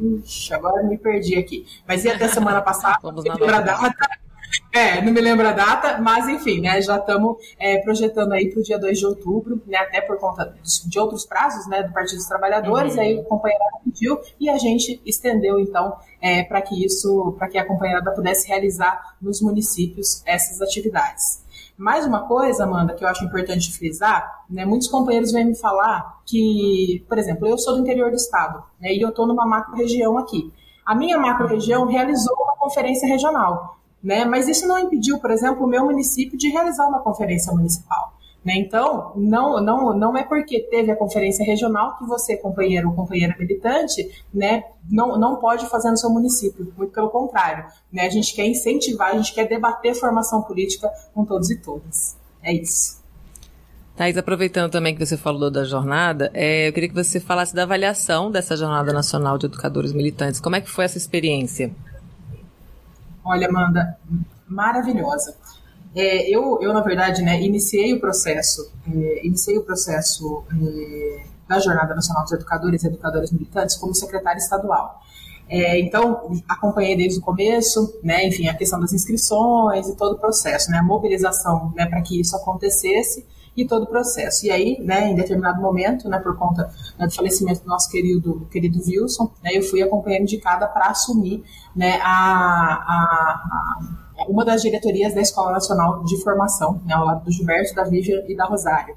[0.00, 1.64] Ixi, agora me perdi aqui.
[1.86, 3.94] Mas ia até semana passada, Vamos na data,
[4.72, 8.60] é, não me lembro a data, mas enfim, né, já estamos é, projetando aí para
[8.60, 10.54] o dia 2 de outubro, né, até por conta
[10.86, 13.00] de outros prazos né, do Partido dos Trabalhadores, uhum.
[13.02, 17.58] aí o companheirado pediu e a gente estendeu então é, para que isso, para que
[17.58, 21.42] a companheirada pudesse realizar nos municípios essas atividades.
[21.76, 26.22] Mais uma coisa, Amanda, que eu acho importante frisar, né, muitos companheiros vêm me falar
[26.24, 30.16] que, por exemplo, eu sou do interior do estado né, e eu estou numa macro-região
[30.16, 30.50] aqui.
[30.86, 33.81] A minha macro-região realizou uma conferência regional.
[34.02, 34.24] Né?
[34.24, 38.12] Mas isso não impediu, por exemplo, o meu município de realizar uma conferência municipal.
[38.44, 38.54] Né?
[38.56, 43.36] Então, não, não, não é porque teve a conferência regional que você, companheiro ou companheira
[43.38, 46.72] militante, né, não, não pode fazer no seu município.
[46.76, 47.66] Muito pelo contrário.
[47.92, 48.06] Né?
[48.06, 52.16] A gente quer incentivar, a gente quer debater formação política com todos e todas.
[52.42, 53.00] É isso.
[53.94, 57.62] Thais, aproveitando também que você falou da jornada, é, eu queria que você falasse da
[57.62, 60.40] avaliação dessa Jornada Nacional de Educadores Militantes.
[60.40, 61.70] Como é que foi essa experiência?
[63.24, 63.98] Olha, Amanda,
[64.46, 65.36] maravilhosa.
[65.94, 71.58] É, eu, eu, na verdade, né, iniciei o processo, é, iniciei o processo é, da
[71.58, 75.00] Jornada Nacional dos Educadores e Educadoras Militantes como secretária estadual.
[75.48, 80.18] É, então, acompanhei desde o começo, né, enfim, a questão das inscrições e todo o
[80.18, 83.26] processo, né, a mobilização né, para que isso acontecesse
[83.56, 84.46] e todo o processo.
[84.46, 88.46] E aí, né, em determinado momento, né, por conta né, do falecimento do nosso querido,
[88.50, 93.78] querido Wilson, né, eu fui acompanhando indicada para assumir né, a, a,
[94.18, 97.84] a, uma das diretorias da Escola Nacional de Formação, né, ao lado do Gilberto, da
[97.84, 98.96] Vivian e da Rosário.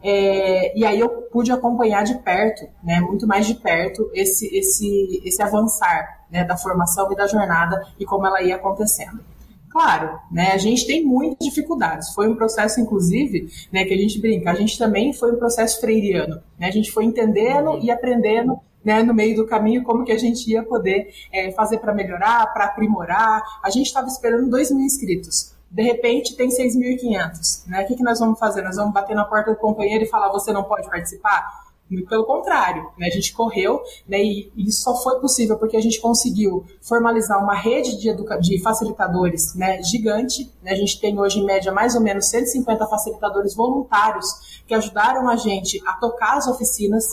[0.00, 5.20] É, e aí eu pude acompanhar de perto, né, muito mais de perto, esse, esse,
[5.24, 9.20] esse avançar né, da formação e da jornada e como ela ia acontecendo.
[9.70, 12.14] Claro, né, a gente tem muitas dificuldades.
[12.14, 15.80] Foi um processo, inclusive, né, que a gente brinca, a gente também foi um processo
[15.80, 16.40] freiriano.
[16.58, 20.18] Né, a gente foi entendendo e aprendendo né, no meio do caminho como que a
[20.18, 23.42] gente ia poder é, fazer para melhorar, para aprimorar.
[23.62, 25.54] A gente estava esperando 2 mil inscritos.
[25.70, 27.66] De repente tem 6.500.
[27.66, 27.82] Né?
[27.82, 28.62] O que, que nós vamos fazer?
[28.62, 31.67] Nós vamos bater na porta do companheiro e falar: você não pode participar?
[31.90, 33.06] Muito pelo contrário, né?
[33.06, 34.18] a gente correu né?
[34.22, 39.54] e isso só foi possível porque a gente conseguiu formalizar uma rede de, de facilitadores
[39.54, 39.82] né?
[39.82, 40.52] gigante.
[40.62, 40.72] Né?
[40.72, 45.36] A gente tem hoje, em média, mais ou menos 150 facilitadores voluntários que ajudaram a
[45.36, 47.04] gente a tocar as oficinas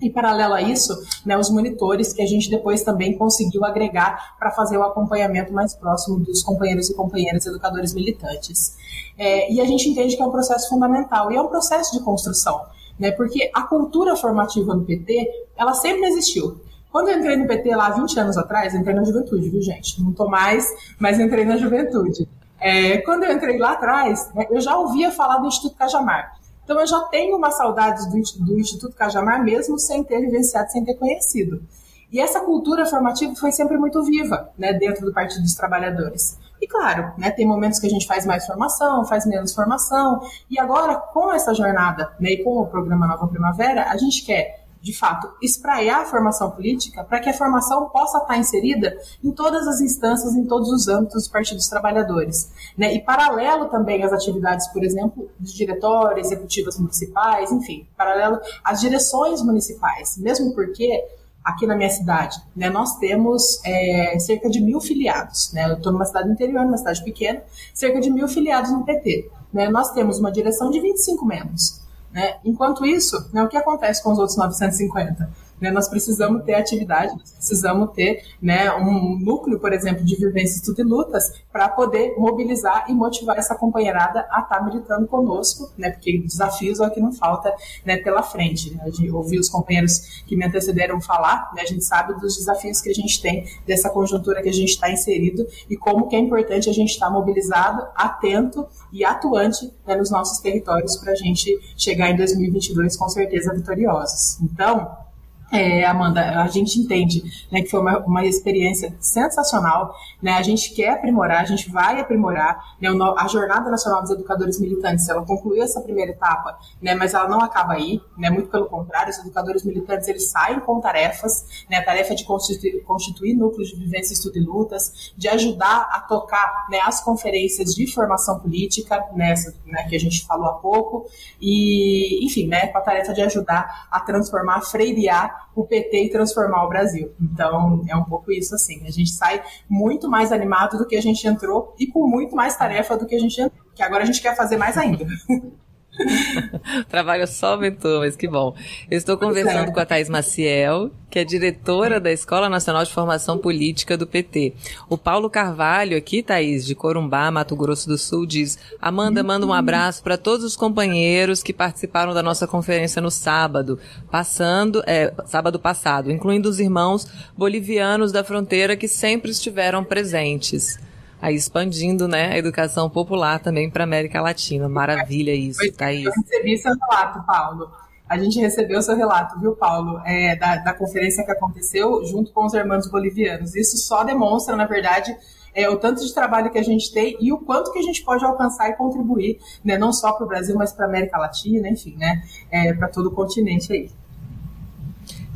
[0.00, 4.50] e, paralelo a isso, né, os monitores que a gente depois também conseguiu agregar para
[4.50, 8.76] fazer o acompanhamento mais próximo dos companheiros e companheiras educadores militantes.
[9.16, 12.04] É, e a gente entende que é um processo fundamental e é um processo de
[12.04, 12.60] construção
[12.98, 13.10] né?
[13.12, 16.60] Porque a cultura formativa no PT, ela sempre existiu.
[16.90, 20.02] Quando eu entrei no PT lá 20 anos atrás, entrei na juventude, viu, gente?
[20.02, 20.66] Não tô mais,
[20.98, 22.28] mas entrei na juventude.
[22.58, 26.38] É, quando eu entrei lá atrás, né, eu já ouvia falar do Instituto Cajamar.
[26.64, 30.84] Então eu já tenho uma saudade do, do Instituto Cajamar, mesmo sem ter vivenciado, sem
[30.84, 31.62] ter conhecido.
[32.10, 36.38] E essa cultura formativa foi sempre muito viva né, dentro do Partido dos Trabalhadores.
[36.60, 40.20] E claro, né, tem momentos que a gente faz mais formação, faz menos formação.
[40.50, 44.66] E agora, com essa jornada né, e com o programa Nova Primavera, a gente quer
[44.86, 49.66] de fato, espraiar a formação política para que a formação possa estar inserida em todas
[49.66, 52.52] as instâncias, em todos os âmbitos dos partidos trabalhadores.
[52.78, 52.94] Né?
[52.94, 59.42] E paralelo também às atividades, por exemplo, de diretórios, executivas municipais, enfim, paralelo às direções
[59.42, 61.04] municipais, mesmo porque
[61.46, 65.52] aqui na minha cidade, né, nós temos é, cerca de mil filiados.
[65.52, 65.70] Né?
[65.70, 67.40] Eu estou numa cidade interior, numa cidade pequena,
[67.72, 69.30] cerca de mil filiados no PT.
[69.52, 69.68] Né?
[69.68, 71.80] Nós temos uma direção de 25 membros.
[72.12, 72.38] Né?
[72.44, 75.45] Enquanto isso, né, o que acontece com os outros 950?
[75.60, 75.70] Né?
[75.70, 80.80] Nós precisamos ter atividade, nós precisamos ter né, um núcleo, por exemplo, de vivência, estudo
[80.80, 85.90] e lutas para poder mobilizar e motivar essa companheirada a estar tá militando conosco, né,
[85.90, 88.74] porque desafios é o que não falta né, pela frente.
[88.74, 88.90] Né?
[88.90, 92.90] De ouvir os companheiros que me antecederam falar, né, a gente sabe dos desafios que
[92.90, 96.68] a gente tem, dessa conjuntura que a gente está inserido e como que é importante
[96.68, 101.58] a gente estar tá mobilizado, atento e atuante né, nos nossos territórios para a gente
[101.76, 104.40] chegar em 2022 com certeza vitoriosos.
[104.40, 105.05] Então,
[105.52, 109.94] é, Amanda, a gente entende né, que foi uma, uma experiência sensacional.
[110.20, 110.32] Né?
[110.32, 112.76] A gente quer aprimorar, a gente vai aprimorar.
[112.80, 112.88] Né?
[113.16, 116.94] A Jornada Nacional dos Educadores Militantes, ela concluiu essa primeira etapa, né?
[116.94, 118.00] mas ela não acaba aí.
[118.18, 118.28] Né?
[118.28, 121.78] Muito pelo contrário, os educadores militantes eles saem com tarefas, né?
[121.78, 126.66] a tarefa de constituir, constituir núcleos de vivência, estudo e lutas, de ajudar a tocar
[126.68, 131.06] né, as conferências de formação política, nessa né, que a gente falou há pouco,
[131.40, 136.10] e, enfim, né, com a tarefa de ajudar a transformar, a freirear o PT e
[136.10, 137.12] transformar o Brasil.
[137.20, 138.86] Então, é um pouco isso assim.
[138.86, 142.56] A gente sai muito mais animado do que a gente entrou e com muito mais
[142.56, 145.06] tarefa do que a gente entrou, que agora a gente quer fazer mais ainda.
[146.88, 148.54] Trabalho só aumentou, mas que bom.
[148.90, 153.38] Eu estou conversando com a Thais Maciel, que é diretora da Escola Nacional de Formação
[153.38, 154.54] Política do PT.
[154.88, 159.52] O Paulo Carvalho, aqui, Thaís, de Corumbá, Mato Grosso do Sul, diz: Amanda, manda um
[159.52, 163.78] abraço para todos os companheiros que participaram da nossa conferência no sábado,
[164.10, 167.06] passando, é, sábado passado, incluindo os irmãos
[167.36, 170.78] bolivianos da fronteira que sempre estiveram presentes
[171.20, 174.68] aí expandindo, né, a educação popular também para América Latina.
[174.68, 176.06] Maravilha isso, Thaís.
[176.06, 177.70] Eu recebi seu relato, Paulo.
[178.08, 182.46] A gente recebeu seu relato, viu, Paulo, é, da, da conferência que aconteceu junto com
[182.46, 183.56] os irmãos bolivianos.
[183.56, 185.16] Isso só demonstra, na verdade,
[185.52, 188.04] é, o tanto de trabalho que a gente tem e o quanto que a gente
[188.04, 191.68] pode alcançar e contribuir, né, não só para o Brasil, mas para a América Latina,
[191.68, 193.90] enfim, né, é, para todo o continente aí.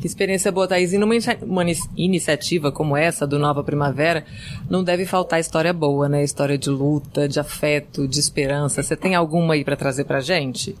[0.01, 0.93] Que experiência boa, Thaís.
[0.93, 1.63] E numa uma
[1.95, 4.25] iniciativa como essa, do Nova Primavera,
[4.67, 6.23] não deve faltar história boa, né?
[6.23, 8.81] História de luta, de afeto, de esperança.
[8.81, 10.75] Você tem alguma aí para trazer para gente?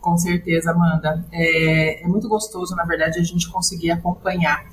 [0.00, 1.24] Com certeza, Amanda.
[1.32, 4.66] É, é, muito gostoso, na verdade, a gente conseguir acompanhar.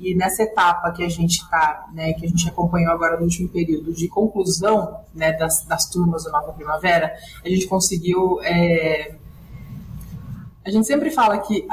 [0.00, 3.48] E nessa etapa que a gente está, né, que a gente acompanhou agora no último
[3.48, 7.14] período de conclusão né, das, das turmas do Nova Primavera,
[7.44, 9.14] a gente conseguiu é,
[10.66, 11.64] a gente sempre fala que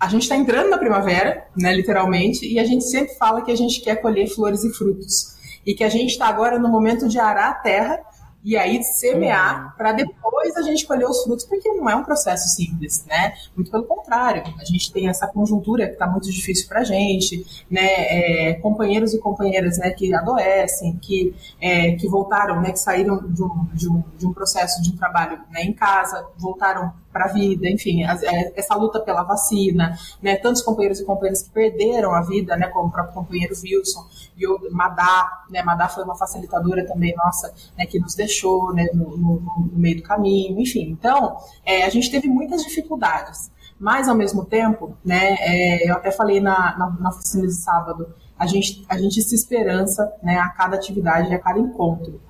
[0.00, 3.56] a gente está entrando na primavera, né, literalmente, e a gente sempre fala que a
[3.56, 5.36] gente quer colher flores e frutos.
[5.64, 8.00] E que a gente está agora no momento de arar a terra
[8.42, 9.70] e aí semear uhum.
[9.76, 13.34] para depois a gente colher os frutos, porque não é um processo simples, né?
[13.54, 17.44] Muito pelo contrário, a gente tem essa conjuntura que está muito difícil para a gente,
[17.70, 17.86] né?
[17.86, 23.42] É, companheiros e companheiras, né, que adoecem, que, é, que voltaram, né, que saíram de
[23.42, 27.28] um, de um, de um processo de um trabalho né, em casa, voltaram para a
[27.28, 32.22] vida, enfim, é, essa luta pela vacina, né, tantos companheiros e companheiras que perderam a
[32.22, 36.86] vida, né, como o próprio companheiro Wilson, e o Madá, né, Madá foi uma facilitadora
[36.86, 41.36] também nossa, né, que nos deixou, né, no, no, no meio do caminho, enfim, então,
[41.64, 46.40] é, a gente teve muitas dificuldades, mas ao mesmo tempo, né, é, eu até falei
[46.40, 50.74] na, na, na oficina de sábado, a gente, a gente se esperança né, a cada
[50.76, 52.20] atividade, a cada encontro.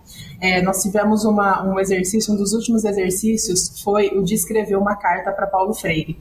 [0.40, 4.96] É, nós tivemos uma, um exercício, um dos últimos exercícios foi o de escrever uma
[4.96, 6.18] carta para Paulo Freire.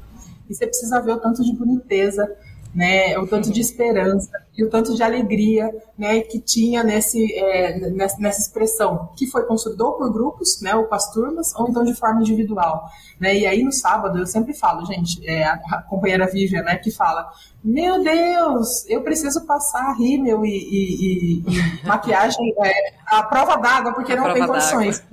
[0.49, 2.29] E você precisa ver o tanto de boniteza,
[2.73, 7.89] né, o tanto de esperança e o tanto de alegria né, que tinha nesse, é,
[7.89, 11.83] nessa expressão, que foi construído ou por grupos, né, ou com as turmas, ou então
[11.83, 12.85] de forma individual.
[13.19, 13.39] Né?
[13.39, 17.29] E aí no sábado eu sempre falo, gente, é, a companheira Vivian, né, que fala,
[17.63, 23.93] meu Deus, eu preciso passar rímel e, e, e, e maquiagem, é, a prova d'água,
[23.93, 25.03] porque a não tem condições.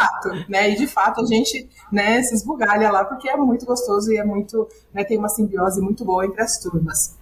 [0.00, 0.70] Fato, né?
[0.70, 4.24] E de fato a gente né, se esbugalha lá, porque é muito gostoso e é
[4.24, 7.18] muito, né, tem uma simbiose muito boa entre as turmas.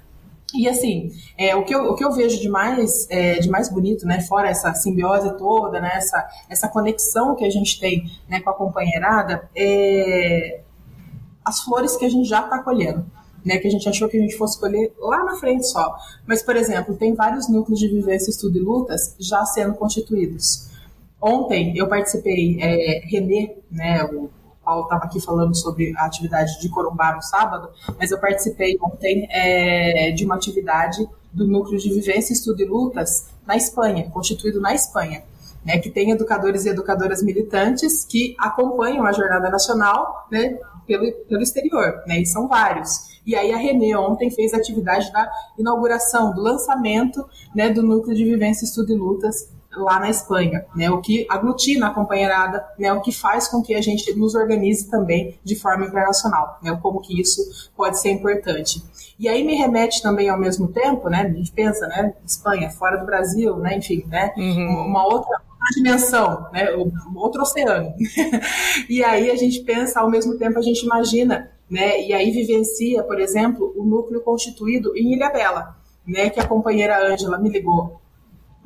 [0.54, 3.68] E assim, é, o, que eu, o que eu vejo de mais, é, de mais
[3.68, 8.40] bonito, né, fora essa simbiose toda, né, essa, essa conexão que a gente tem né,
[8.40, 10.60] com a companheirada, é
[11.44, 13.04] as flores que a gente já está colhendo.
[13.44, 15.96] Né, que a gente achou que a gente fosse colher lá na frente só.
[16.26, 20.68] Mas, por exemplo, tem vários núcleos de vivência, estudo e lutas já sendo constituídos.
[21.20, 24.30] Ontem eu participei, é, Renê, né, o
[24.64, 29.26] Paulo estava aqui falando sobre a atividade de Corumbá no sábado, mas eu participei ontem
[29.30, 34.74] é, de uma atividade do Núcleo de Vivência, Estudo e Lutas na Espanha, constituído na
[34.74, 35.22] Espanha.
[35.64, 40.56] Né, que tem educadores e educadoras militantes que acompanham a Jornada Nacional né,
[40.86, 43.20] pelo, pelo exterior, né, e são vários.
[43.26, 48.16] E aí a Renê ontem fez a atividade da inauguração, do lançamento né, do Núcleo
[48.16, 50.90] de Vivência, Estudo e Lutas lá na Espanha, né?
[50.90, 52.92] O que aglutina a companheirada, né?
[52.92, 56.78] O que faz com que a gente nos organize também de forma internacional, né?
[56.82, 58.82] Como que isso pode ser importante.
[59.18, 61.22] E aí me remete também ao mesmo tempo, né?
[61.22, 62.14] A gente pensa, né?
[62.24, 63.76] Espanha, fora do Brasil, né?
[63.76, 64.32] Enfim, né?
[64.36, 64.86] Uhum.
[64.86, 65.40] Uma outra
[65.74, 66.68] dimensão, né?
[67.14, 67.92] Outro oceano.
[68.88, 72.00] e aí a gente pensa, ao mesmo tempo a gente imagina, né?
[72.06, 76.30] E aí vivencia, por exemplo, o núcleo constituído em Ilha Bela, né?
[76.30, 78.00] Que a companheira Ângela me ligou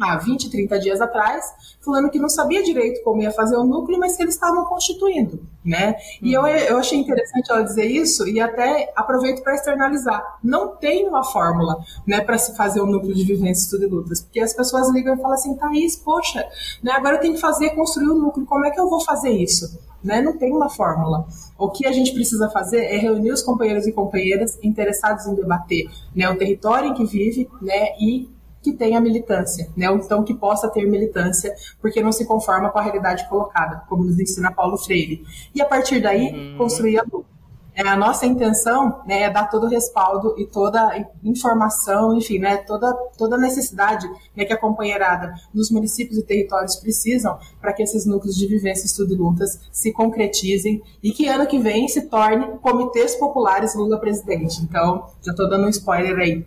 [0.00, 1.44] há 20, 30 dias atrás,
[1.80, 5.46] falando que não sabia direito como ia fazer o núcleo, mas que eles estavam constituindo,
[5.64, 5.96] né?
[6.20, 10.38] E eu, eu achei interessante ela dizer isso e até aproveito para externalizar.
[10.42, 13.88] Não tem uma fórmula, né, para se fazer o um núcleo de vivência, estudo e
[13.88, 16.44] lutas, porque as pessoas ligam e falam assim, Thaís, poxa,
[16.82, 19.00] né, agora eu tenho que fazer, construir o um núcleo, como é que eu vou
[19.00, 19.78] fazer isso?
[20.02, 20.20] Né?
[20.20, 21.26] Não tem uma fórmula.
[21.56, 25.88] O que a gente precisa fazer é reunir os companheiros e companheiras interessados em debater
[26.14, 28.28] né, o território em que vive né, e
[28.62, 29.90] que tenha militância, né?
[29.90, 34.04] Ou então que possa ter militância, porque não se conforma com a realidade colocada, como
[34.04, 35.24] nos ensina Paulo Freire.
[35.54, 36.58] E a partir daí, uhum.
[36.58, 37.31] construir a luta.
[37.74, 42.58] É, a nossa intenção né, é dar todo o respaldo e toda informação, enfim, né,
[42.58, 44.06] toda, toda necessidade
[44.36, 48.84] né, que a companheirada nos municípios e territórios precisam para que esses núcleos de vivência,
[48.84, 53.98] estudo e lutas se concretizem e que ano que vem se torne comitês populares Lula
[53.98, 54.60] presidente.
[54.62, 56.44] Então, já estou dando um spoiler aí.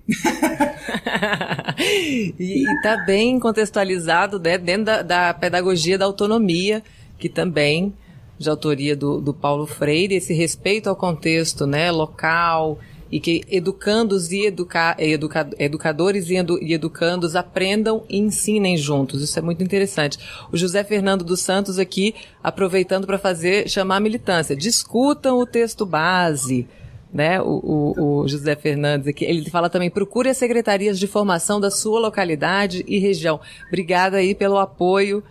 [2.40, 6.84] e está bem contextualizado né, dentro da, da pedagogia da autonomia,
[7.18, 7.94] que também
[8.38, 12.78] de autoria do, do Paulo Freire, esse respeito ao contexto né, local
[13.12, 19.22] e que educandos e educa, educa, educadores e, edu, e educandos aprendam e ensinem juntos.
[19.22, 20.18] Isso é muito interessante.
[20.52, 24.56] O José Fernando dos Santos aqui, aproveitando para fazer, chamar a militância.
[24.56, 26.68] Discutam o texto base.
[27.14, 31.62] Né, o, o, o José Fernandes aqui, ele fala também, procure as secretarias de formação
[31.62, 33.40] da sua localidade e região.
[33.70, 35.24] Obrigada aí pelo apoio,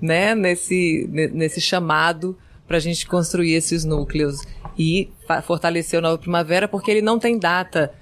[0.00, 2.34] né, nesse, nesse chamado
[2.66, 4.42] para a gente construir esses núcleos
[4.78, 5.10] e
[5.44, 7.92] fortalecer o Nova Primavera, porque ele não tem data.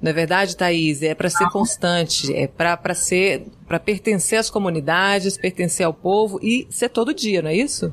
[0.00, 1.02] Não é verdade, Thaís?
[1.02, 6.66] É para ser constante, é para ser, para pertencer às comunidades, pertencer ao povo e
[6.70, 7.92] ser todo dia, não é isso?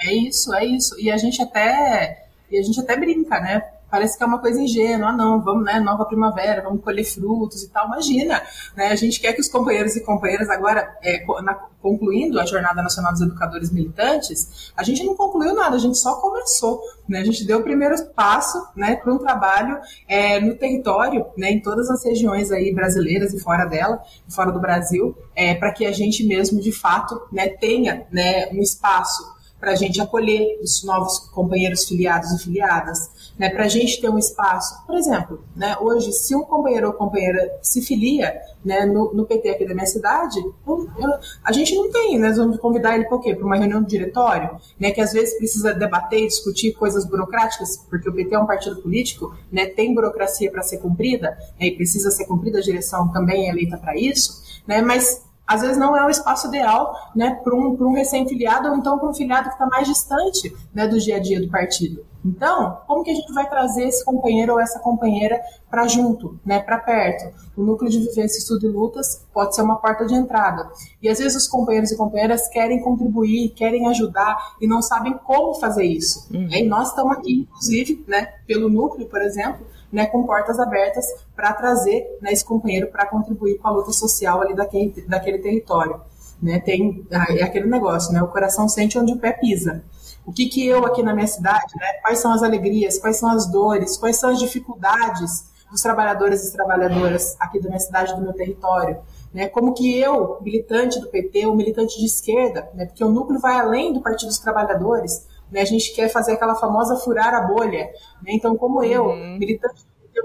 [0.00, 0.98] É isso, é isso.
[1.00, 3.62] E a gente até, e a gente até brinca, né?
[3.90, 7.62] Parece que é uma coisa ingênua, ah, não, vamos, né, nova primavera, vamos colher frutos
[7.62, 7.86] e tal.
[7.86, 8.42] Imagina,
[8.76, 12.82] né, a gente quer que os companheiros e companheiras agora, é, na, concluindo a Jornada
[12.82, 17.24] Nacional dos Educadores Militantes, a gente não concluiu nada, a gente só começou, né, a
[17.24, 21.90] gente deu o primeiro passo, né, para um trabalho é, no território, né, em todas
[21.90, 26.24] as regiões aí brasileiras e fora dela, fora do Brasil, é, para que a gente
[26.24, 31.86] mesmo, de fato, né, tenha, né, um espaço para a gente acolher os novos companheiros
[31.86, 34.84] filiados e filiadas, né, para a gente ter um espaço.
[34.86, 39.48] Por exemplo, né, hoje, se um companheiro ou companheira se filia né, no, no PT
[39.50, 41.10] aqui da minha cidade, eu, eu,
[41.44, 43.34] a gente não tem, né, nós vamos convidar ele para quê?
[43.34, 47.76] Para uma reunião do diretório, né, que às vezes precisa debater e discutir coisas burocráticas,
[47.88, 51.76] porque o PT é um partido político, né, tem burocracia para ser cumprida, né, e
[51.76, 55.96] precisa ser cumprida, a direção também é eleita para isso, né, mas às vezes não
[55.96, 59.54] é o espaço ideal né, para um, um recém-filiado ou então para um filiado que
[59.54, 62.04] está mais distante né, do dia a dia do partido.
[62.24, 65.40] Então, como que a gente vai trazer esse companheiro ou essa companheira
[65.70, 67.32] para junto, né, para perto?
[67.56, 70.68] O núcleo de vivência, estudo e lutas pode ser uma porta de entrada.
[71.00, 75.54] E às vezes os companheiros e companheiras querem contribuir, querem ajudar e não sabem como
[75.54, 76.28] fazer isso.
[76.32, 76.48] Uhum.
[76.50, 81.06] E nós estamos aqui, inclusive, né, pelo núcleo, por exemplo, né, com portas abertas
[81.38, 86.00] para trazer né, esse companheiro para contribuir com a luta social ali daquele, daquele território.
[86.42, 89.84] Né, tem ah, é aquele negócio, né, o coração sente onde o pé pisa.
[90.26, 93.30] O que, que eu aqui na minha cidade, né, quais são as alegrias, quais são
[93.30, 98.20] as dores, quais são as dificuldades dos trabalhadores e trabalhadoras aqui da minha cidade, do
[98.20, 98.98] meu território.
[99.32, 103.38] Né, como que eu, militante do PT, ou militante de esquerda, né, porque o núcleo
[103.38, 105.62] vai além do Partido dos Trabalhadores, né?
[105.62, 107.90] A gente quer fazer aquela famosa furar a bolha.
[108.22, 108.32] Né?
[108.32, 109.14] Então, como eu,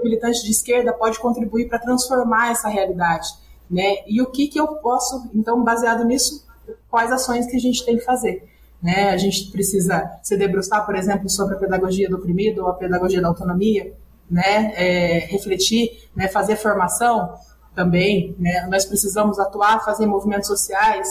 [0.02, 3.28] militante militante de esquerda pode contribuir para transformar essa realidade,
[3.70, 3.96] né?
[4.06, 6.46] E o que que eu posso, então, baseado nisso,
[6.90, 8.48] quais ações que a gente tem que fazer?
[8.82, 9.10] Né?
[9.10, 13.20] A gente precisa se debruçar, por exemplo, sobre a pedagogia do oprimido ou a pedagogia
[13.20, 13.94] da autonomia,
[14.30, 14.72] né?
[14.76, 16.28] É, refletir, né?
[16.28, 17.34] fazer formação
[17.74, 18.34] também.
[18.38, 18.66] Né?
[18.70, 21.08] Nós precisamos atuar, fazer movimentos sociais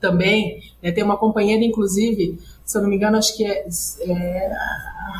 [0.00, 0.60] também.
[0.82, 0.92] Né?
[0.92, 3.66] Tem uma companheira, inclusive, se eu não me engano, acho que é,
[4.06, 4.52] é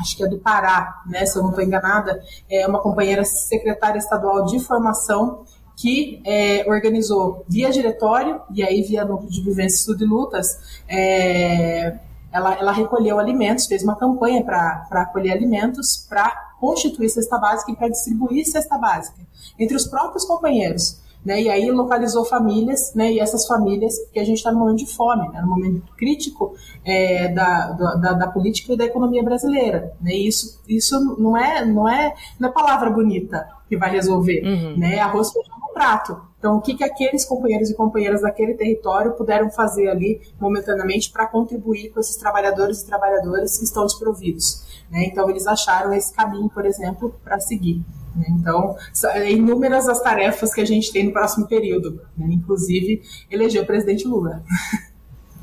[0.00, 1.24] acho que é do Pará, né?
[1.26, 5.44] se eu não estou enganada, é uma companheira secretária estadual de formação
[5.76, 11.98] que é, organizou via diretório e aí via núcleo de vivência, estudo e lutas, é,
[12.32, 16.30] ela, ela recolheu alimentos, fez uma campanha para colher alimentos, para
[16.60, 19.20] constituir cesta básica e para distribuir cesta básica
[19.58, 21.03] entre os próprios companheiros.
[21.24, 24.78] Né, e aí localizou famílias, né, e essas famílias, que a gente está no momento
[24.78, 26.54] de fome, né, no momento crítico
[26.84, 29.92] é, da, da, da, política e da economia brasileira.
[30.02, 34.42] Né, e isso, isso não, é, não, é, não é palavra bonita que vai resolver.
[34.44, 34.76] Uhum.
[34.76, 36.20] Né, arroz feijão no prato.
[36.38, 41.26] Então, o que, que aqueles companheiros e companheiras daquele território puderam fazer ali momentaneamente para
[41.26, 44.62] contribuir com esses trabalhadores e trabalhadoras que estão desprovidos?
[44.90, 45.06] Né?
[45.06, 47.82] Então, eles acharam esse caminho, por exemplo, para seguir.
[48.14, 48.26] Né?
[48.30, 48.76] Então,
[49.14, 52.26] é inúmeras as tarefas que a gente tem no próximo período, né?
[52.30, 54.42] inclusive eleger o presidente Lula.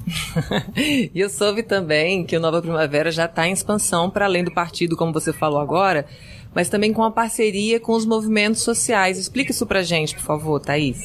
[0.76, 4.54] e eu soube também que o Nova Primavera já está em expansão para além do
[4.54, 6.06] partido, como você falou agora,
[6.54, 9.18] mas também com a parceria com os movimentos sociais.
[9.18, 11.02] Explica isso para gente, por favor, Thaís.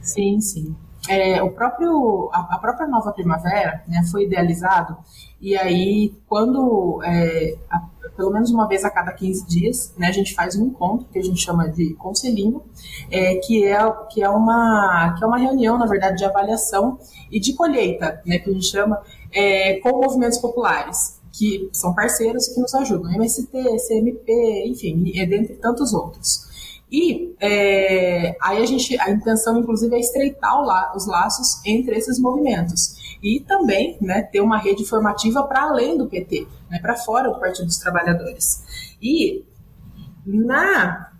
[0.00, 0.76] Sim, sim.
[1.08, 4.96] É, o próprio, a, a, própria Nova Primavera né, foi idealizado
[5.44, 7.86] e aí quando é, a,
[8.16, 11.18] pelo menos uma vez a cada 15 dias, né, a gente faz um encontro que
[11.18, 12.62] a gente chama de conselhinho,
[13.10, 13.78] é, que, é,
[14.10, 16.98] que, é uma, que é uma reunião, na verdade, de avaliação
[17.30, 22.48] e de colheita, né, que a gente chama, é, com movimentos populares, que são parceiros
[22.48, 26.53] que nos ajudam, MST, CMP, enfim, e dentre tantos outros.
[26.90, 32.18] E é, aí a gente, a intenção, inclusive, é estreitar la, os laços entre esses
[32.18, 37.30] movimentos e também né, ter uma rede formativa para além do PT, né, para fora
[37.30, 38.94] do Partido dos Trabalhadores.
[39.02, 39.44] E
[40.24, 41.10] na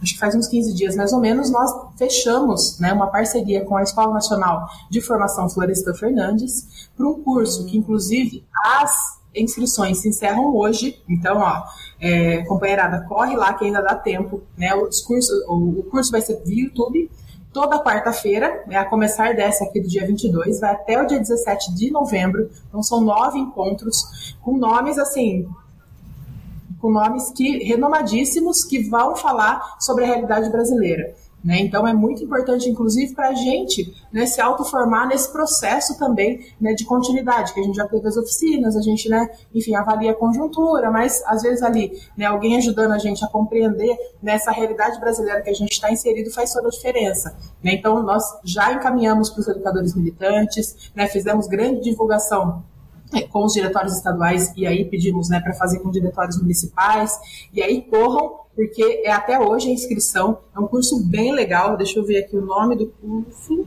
[0.00, 3.76] acho que faz uns 15 dias mais ou menos, nós fechamos né, uma parceria com
[3.76, 10.08] a Escola Nacional de Formação Florestan Fernandes para um curso que, inclusive, as inscrições se
[10.08, 11.02] encerram hoje.
[11.08, 11.62] Então, ó,
[12.00, 14.42] é, companheirada, corre lá que ainda dá tempo.
[14.56, 14.74] Né?
[14.74, 14.88] O,
[15.48, 17.10] o, o curso vai ser via YouTube
[17.52, 21.74] toda quarta-feira, né, a começar dessa aqui do dia 22, vai até o dia 17
[21.74, 22.50] de novembro.
[22.68, 25.48] Então são nove encontros com nomes assim,
[26.80, 31.14] com nomes que renomadíssimos que vão falar sobre a realidade brasileira.
[31.42, 31.60] Né?
[31.60, 36.74] Então é muito importante, inclusive, para a gente né, se autoformar nesse processo também né,
[36.74, 40.14] de continuidade, que a gente já teve as oficinas, a gente, né, enfim, avalia a
[40.14, 45.40] conjuntura, mas às vezes ali, né, alguém ajudando a gente a compreender nessa realidade brasileira
[45.40, 47.36] que a gente está inserido faz toda a diferença.
[47.62, 47.74] Né?
[47.74, 52.64] Então nós já encaminhamos para os educadores militantes, né, fizemos grande divulgação
[53.30, 57.18] com os diretórios estaduais e aí pedimos né, para fazer com diretórios municipais.
[57.52, 60.38] E aí corram porque é até hoje a inscrição.
[60.54, 61.76] É um curso bem legal.
[61.76, 63.66] Deixa eu ver aqui o nome do curso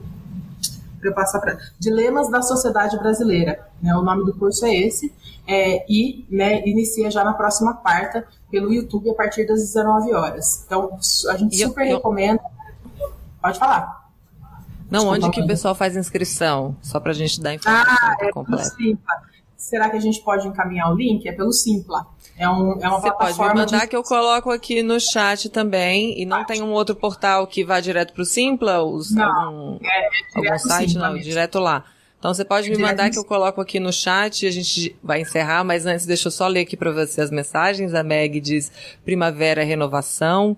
[1.00, 3.68] para eu passar para Dilemas da Sociedade Brasileira.
[3.82, 5.12] Né, o nome do curso é esse.
[5.48, 10.64] É, e né, inicia já na próxima quarta pelo YouTube a partir das 19 horas.
[10.66, 10.98] Então
[11.30, 12.42] a gente e super eu, recomenda.
[13.42, 14.02] Pode falar.
[14.90, 16.76] Não, onde que o pessoal faz inscrição?
[16.82, 18.76] Só para a gente dar informação ah, é completa.
[19.62, 21.30] Será que a gente pode encaminhar o link?
[21.30, 22.08] É pelo Simpla.
[22.36, 23.36] É, um, é uma Você plataforma.
[23.36, 23.88] Pode me mandar de...
[23.90, 26.20] que eu coloco aqui no chat também.
[26.20, 28.82] E não tem um outro portal que vá direto para o Simpla?
[28.84, 30.98] Os, não, algum, é, é algum site?
[30.98, 31.24] Não, mesmo.
[31.24, 31.86] direto lá.
[32.18, 35.22] Então você pode é me mandar que eu coloco aqui no chat, a gente vai
[35.22, 37.94] encerrar, mas antes deixa eu só ler aqui para você as mensagens.
[37.94, 38.72] A Meg diz
[39.06, 40.58] Primavera Renovação.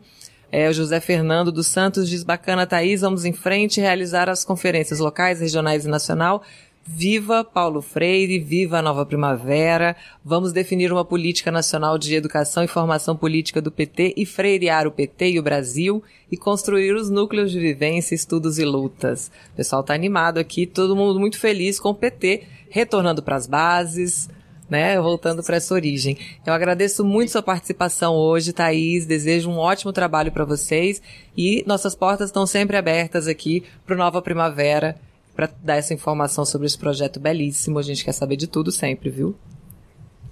[0.49, 4.99] É, o José Fernando dos Santos diz bacana, Thaís, vamos em frente realizar as conferências
[4.99, 6.41] locais, regionais e nacional
[6.85, 9.95] Viva Paulo Freire, viva a nova primavera.
[10.23, 14.91] Vamos definir uma política nacional de educação e formação política do PT e freirear o
[14.91, 19.31] PT e o Brasil e construir os núcleos de vivência, estudos e lutas.
[19.53, 23.47] O pessoal está animado aqui, todo mundo muito feliz com o PT retornando para as
[23.47, 24.29] bases,
[24.69, 24.99] né?
[24.99, 26.17] Voltando para essa origem.
[26.45, 29.05] Eu agradeço muito sua participação hoje, Thaís.
[29.05, 31.01] Desejo um ótimo trabalho para vocês
[31.37, 34.97] e nossas portas estão sempre abertas aqui para Nova Primavera
[35.35, 37.79] para dar essa informação sobre esse projeto belíssimo.
[37.79, 39.35] A gente quer saber de tudo sempre, viu?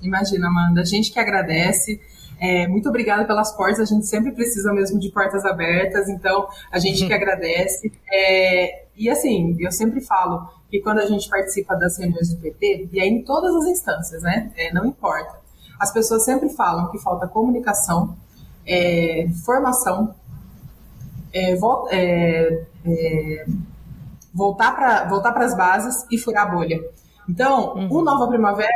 [0.01, 0.81] Imagina, Amanda.
[0.81, 1.99] A gente que agradece.
[2.39, 3.79] É, muito obrigada pelas portas.
[3.79, 7.91] A gente sempre precisa mesmo de portas abertas, então a gente que agradece.
[8.11, 12.89] É, e assim, eu sempre falo que quando a gente participa das reuniões do PT,
[12.91, 14.51] e aí em todas as instâncias, né?
[14.55, 15.39] É, não importa.
[15.79, 18.15] As pessoas sempre falam que falta comunicação,
[18.65, 20.13] é, formação,
[21.33, 21.53] é,
[21.91, 23.45] é, é,
[24.33, 26.79] voltar para voltar as bases e furar a bolha.
[27.29, 27.87] Então, uhum.
[27.91, 28.71] o Nova Primavera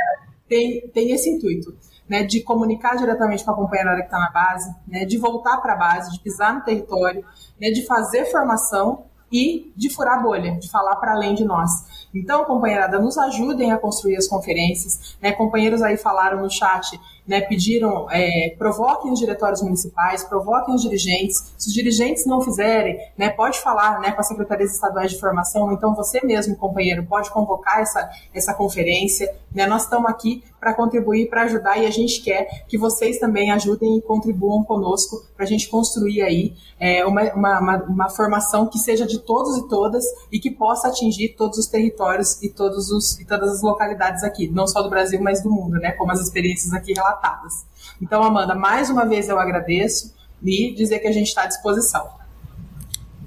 [0.48, 1.76] tem, tem esse intuito.
[2.08, 5.74] Né, de comunicar diretamente com a companheirada que está na base, né, de voltar para
[5.74, 7.26] a base, de pisar no território,
[7.60, 11.72] né, de fazer formação e de furar a bolha, de falar para além de nós.
[12.14, 15.18] Então, companheirada, nos ajudem a construir as conferências.
[15.22, 15.32] Né?
[15.32, 21.54] Companheiros aí falaram no chat né, pediram, é, provoquem os diretórios municipais, provoquem os dirigentes.
[21.58, 25.72] Se os dirigentes não fizerem, né, pode falar né, com as secretarias estaduais de formação,
[25.72, 29.34] então você mesmo, companheiro, pode convocar essa, essa conferência.
[29.54, 29.66] Né?
[29.66, 33.98] Nós estamos aqui para contribuir, para ajudar e a gente quer que vocês também ajudem
[33.98, 38.80] e contribuam conosco para a gente construir aí é, uma, uma, uma, uma, formação que
[38.80, 43.20] seja de todos e todas e que possa atingir todos os territórios e, todos os,
[43.20, 45.92] e todas as localidades aqui, não só do Brasil, mas do mundo, né?
[45.92, 47.66] como as experiências aqui relatadas tratadas.
[48.02, 50.14] Então, Amanda, mais uma vez eu agradeço
[50.44, 52.08] e dizer que a gente está à disposição.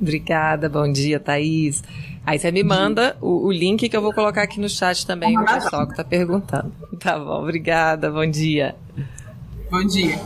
[0.01, 1.83] Obrigada, bom dia, Thaís.
[2.25, 5.37] Aí você me manda o, o, link que eu vou colocar aqui no chat também,
[5.37, 6.73] o pessoal que está perguntando.
[6.99, 8.75] Tá bom, obrigada, bom dia.
[9.71, 10.19] Bom dia.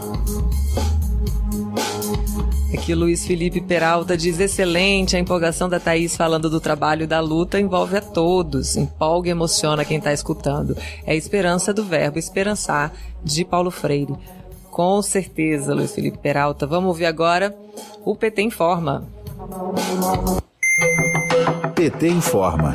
[2.72, 7.20] Aqui Luiz Felipe Peralta diz: excelente, a empolgação da Thaís falando do trabalho e da
[7.20, 8.76] luta envolve a todos.
[8.76, 10.76] Empolga e emociona quem está escutando.
[11.04, 12.92] É a esperança do verbo esperançar
[13.22, 14.14] de Paulo Freire.
[14.70, 16.66] Com certeza, Luiz Felipe Peralta.
[16.66, 17.54] Vamos ouvir agora
[18.04, 19.06] o PT Informa.
[21.74, 22.72] PT Informa.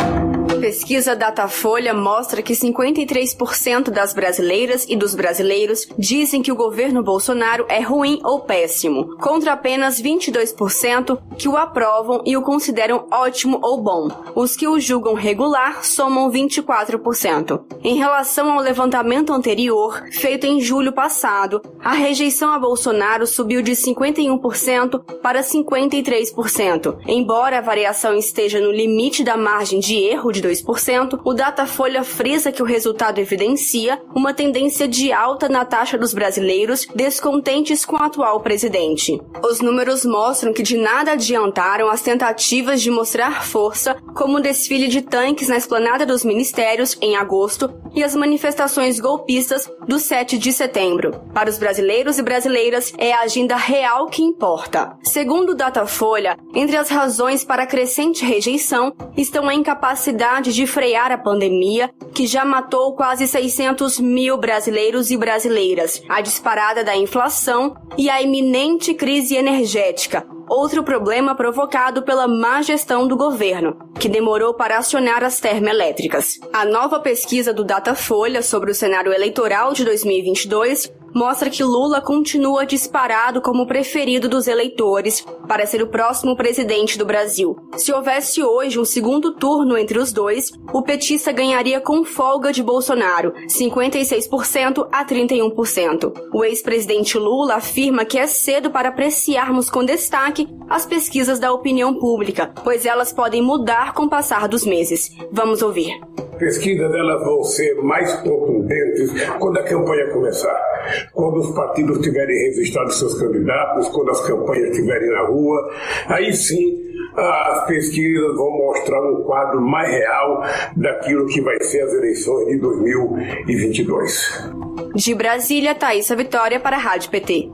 [0.59, 7.65] Pesquisa Datafolha mostra que 53% das brasileiras e dos brasileiros dizem que o governo Bolsonaro
[7.69, 13.81] é ruim ou péssimo, contra apenas 22% que o aprovam e o consideram ótimo ou
[13.81, 14.09] bom.
[14.35, 17.61] Os que o julgam regular somam 24%.
[17.83, 23.73] Em relação ao levantamento anterior, feito em julho passado, a rejeição a Bolsonaro subiu de
[23.73, 26.97] 51% para 53%.
[27.07, 32.51] Embora a variação esteja no limite da margem de erro de 2%, o Datafolha frisa
[32.51, 38.01] que o resultado evidencia uma tendência de alta na taxa dos brasileiros descontentes com o
[38.01, 39.19] atual presidente.
[39.43, 44.87] Os números mostram que de nada adiantaram as tentativas de mostrar força, como o desfile
[44.87, 50.53] de tanques na esplanada dos ministérios em agosto e as manifestações golpistas do 7 de
[50.53, 51.19] setembro.
[51.33, 54.97] Para os brasileiros e brasileiras, é a agenda real que importa.
[55.03, 61.11] Segundo o Datafolha, entre as razões para a crescente rejeição estão a incapacidade de frear
[61.11, 67.77] a pandemia, que já matou quase 600 mil brasileiros e brasileiras, a disparada da inflação
[67.95, 74.55] e a iminente crise energética, outro problema provocado pela má gestão do governo, que demorou
[74.55, 76.39] para acionar as termoelétricas.
[76.51, 82.63] A nova pesquisa do Datafolha sobre o cenário eleitoral de 2022 mostra que Lula continua
[82.63, 87.55] disparado como preferido dos eleitores para ser o próximo presidente do Brasil.
[87.75, 92.61] Se houvesse hoje um segundo turno entre os dois, o petista ganharia com folga de
[92.61, 96.13] Bolsonaro, 56% a 31%.
[96.31, 101.95] O ex-presidente Lula afirma que é cedo para apreciarmos com destaque as pesquisas da opinião
[101.95, 105.09] pública, pois elas podem mudar com o passar dos meses.
[105.31, 105.99] Vamos ouvir
[106.37, 112.91] pesquisas elas vão ser mais contundentes quando a campanha começar, quando os partidos tiverem registrado
[112.91, 115.71] seus candidatos, quando as campanhas estiverem na rua,
[116.07, 120.43] aí sim as pesquisas vão mostrar um quadro mais real
[120.75, 124.51] daquilo que vai ser as eleições de 2022.
[124.93, 127.49] De Brasília, Thaisa Vitória para a Rádio PT.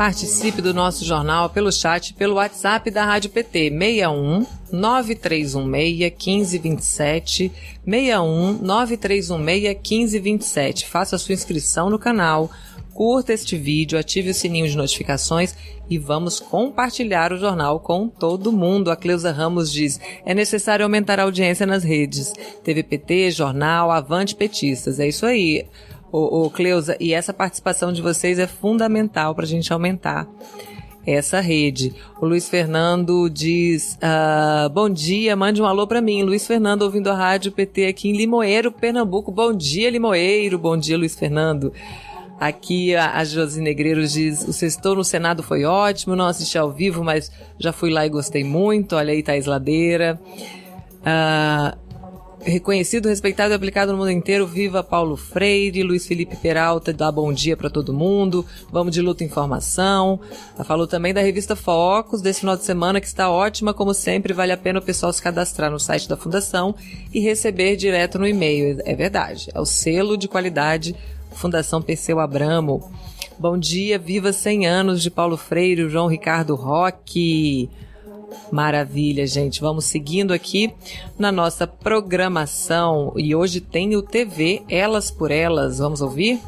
[0.00, 7.52] Participe do nosso jornal pelo chat pelo WhatsApp da Rádio PT 61 9316 1527
[7.84, 10.86] 61 9316 1527.
[10.86, 12.50] Faça sua inscrição no canal,
[12.94, 15.54] curta este vídeo, ative o sininho de notificações
[15.90, 18.90] e vamos compartilhar o jornal com todo mundo.
[18.90, 22.32] A Cleusa Ramos diz: é necessário aumentar a audiência nas redes.
[22.64, 24.98] TVPT, jornal, Avante Petistas.
[24.98, 25.66] É isso aí
[26.12, 30.28] ô, Cleusa, e essa participação de vocês é fundamental para a gente aumentar
[31.06, 31.94] essa rede.
[32.20, 36.22] O Luiz Fernando diz: uh, Bom dia, mande um alô para mim.
[36.22, 39.32] Luiz Fernando ouvindo a Rádio PT aqui em Limoeiro, Pernambuco.
[39.32, 40.58] Bom dia, Limoeiro.
[40.58, 41.72] Bom dia, Luiz Fernando.
[42.38, 46.70] Aqui a, a Josi Negreiros diz: O sextou no Senado foi ótimo, não assisti ao
[46.70, 48.96] vivo, mas já fui lá e gostei muito.
[48.96, 50.20] Olha aí, Thaís Ladeira.
[51.00, 51.89] Uh,
[52.42, 54.46] reconhecido, respeitado e aplicado no mundo inteiro.
[54.46, 58.44] Viva Paulo Freire, Luiz Felipe Peralta, dá bom dia para todo mundo.
[58.70, 60.20] Vamos de luta informação.
[60.54, 64.32] Ela falou também da revista Focus desse final de semana que está ótima, como sempre,
[64.32, 66.74] vale a pena o pessoal se cadastrar no site da fundação
[67.12, 68.78] e receber direto no e-mail.
[68.84, 70.94] É verdade, é o selo de qualidade
[71.32, 72.90] Fundação Perseu Abramo.
[73.38, 77.70] Bom dia, viva 100 anos de Paulo Freire, João Ricardo Roque.
[78.50, 79.60] Maravilha, gente.
[79.60, 80.72] Vamos seguindo aqui
[81.18, 83.12] na nossa programação.
[83.16, 85.78] E hoje tem o TV Elas por Elas.
[85.78, 86.40] Vamos ouvir?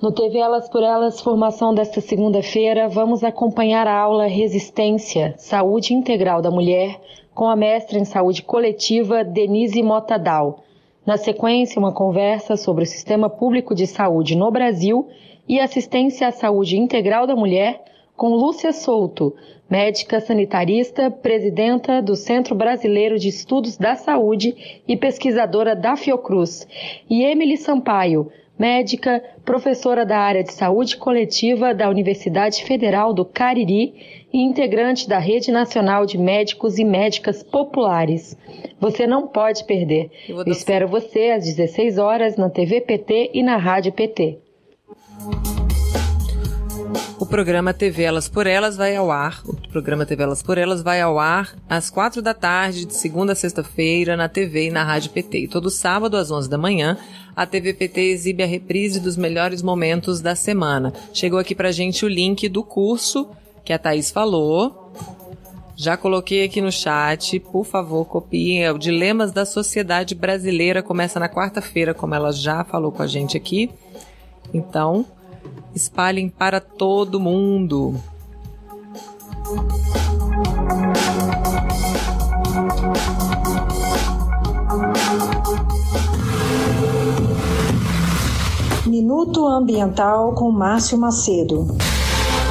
[0.00, 6.42] No TV Elas por Elas, formação desta segunda-feira, vamos acompanhar a aula Resistência, Saúde Integral
[6.42, 7.00] da Mulher,
[7.34, 10.64] com a mestra em saúde coletiva Denise Motadal.
[11.06, 15.08] Na sequência, uma conversa sobre o sistema público de saúde no Brasil
[15.48, 17.82] e assistência à saúde integral da mulher
[18.16, 19.34] com Lúcia Souto,
[19.68, 26.66] médica sanitarista, presidenta do Centro Brasileiro de Estudos da Saúde e pesquisadora da Fiocruz,
[27.08, 34.22] e Emily Sampaio, médica, professora da área de saúde coletiva da Universidade Federal do Cariri
[34.32, 38.36] e integrante da Rede Nacional de Médicos e Médicas Populares.
[38.78, 40.10] Você não pode perder.
[40.28, 44.38] Eu Espero você às 16 horas na TV PT e na Rádio PT.
[47.22, 49.42] O programa TV Elas por Elas vai ao ar.
[49.46, 53.30] O programa TV Elas por Elas vai ao ar às quatro da tarde, de segunda
[53.30, 55.38] a sexta-feira, na TV e na Rádio PT.
[55.38, 56.98] E todo sábado, às 11 da manhã,
[57.36, 60.92] a TV PT exibe a reprise dos melhores momentos da semana.
[61.14, 63.30] Chegou aqui pra gente o link do curso
[63.64, 64.92] que a Thaís falou.
[65.76, 68.64] Já coloquei aqui no chat, por favor, copiem.
[68.64, 73.06] É o Dilemas da Sociedade Brasileira começa na quarta-feira, como ela já falou com a
[73.06, 73.70] gente aqui.
[74.52, 75.06] Então,
[75.74, 77.94] espalhem para todo mundo.
[88.86, 91.66] Minuto Ambiental com Márcio Macedo.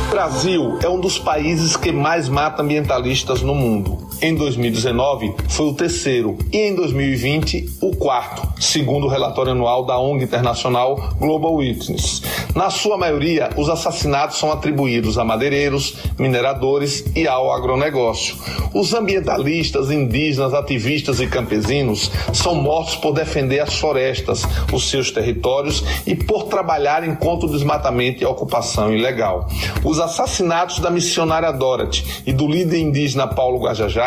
[0.09, 4.00] Brasil é um dos países que mais mata ambientalistas no mundo.
[4.23, 9.97] Em 2019, foi o terceiro e em 2020, o quarto, segundo o relatório anual da
[9.97, 12.21] ONG internacional Global Witness.
[12.55, 18.35] Na sua maioria, os assassinatos são atribuídos a madeireiros, mineradores e ao agronegócio.
[18.75, 25.83] Os ambientalistas, indígenas, ativistas e campesinos são mortos por defender as florestas, os seus territórios
[26.05, 29.47] e por trabalharem contra o desmatamento e a ocupação ilegal.
[29.83, 33.59] Os assassinatos da missionária Dorothy e do líder indígena Paulo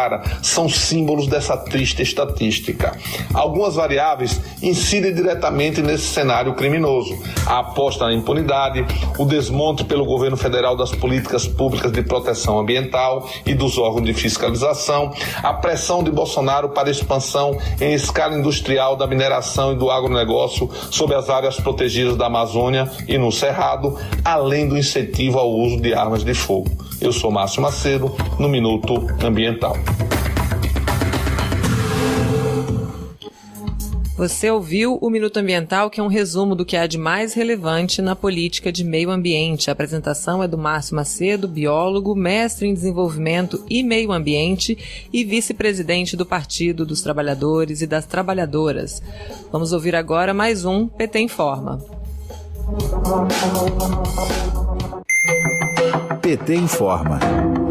[0.05, 2.97] Guajajara são símbolos dessa triste estatística.
[3.33, 8.85] Algumas variáveis incidem diretamente nesse cenário criminoso: a aposta na impunidade,
[9.19, 14.15] o desmonte pelo governo federal das políticas públicas de proteção ambiental e dos órgãos de
[14.15, 20.71] fiscalização, a pressão de Bolsonaro para expansão em escala industrial da mineração e do agronegócio
[20.91, 25.95] sobre as áreas protegidas da Amazônia e no Cerrado, além do incentivo ao uso de
[25.95, 26.71] armas de fogo.
[27.01, 29.77] Eu sou Márcio Macedo, no Minuto Ambiental.
[34.17, 38.01] Você ouviu o Minuto Ambiental, que é um resumo do que há de mais relevante
[38.01, 39.69] na política de meio ambiente.
[39.69, 44.79] A apresentação é do Márcio Macedo, biólogo, mestre em desenvolvimento e meio ambiente
[45.13, 49.03] e vice-presidente do Partido dos Trabalhadores e das Trabalhadoras.
[49.53, 51.85] Vamos ouvir agora mais um PT Informa.
[56.25, 57.18] PT informa.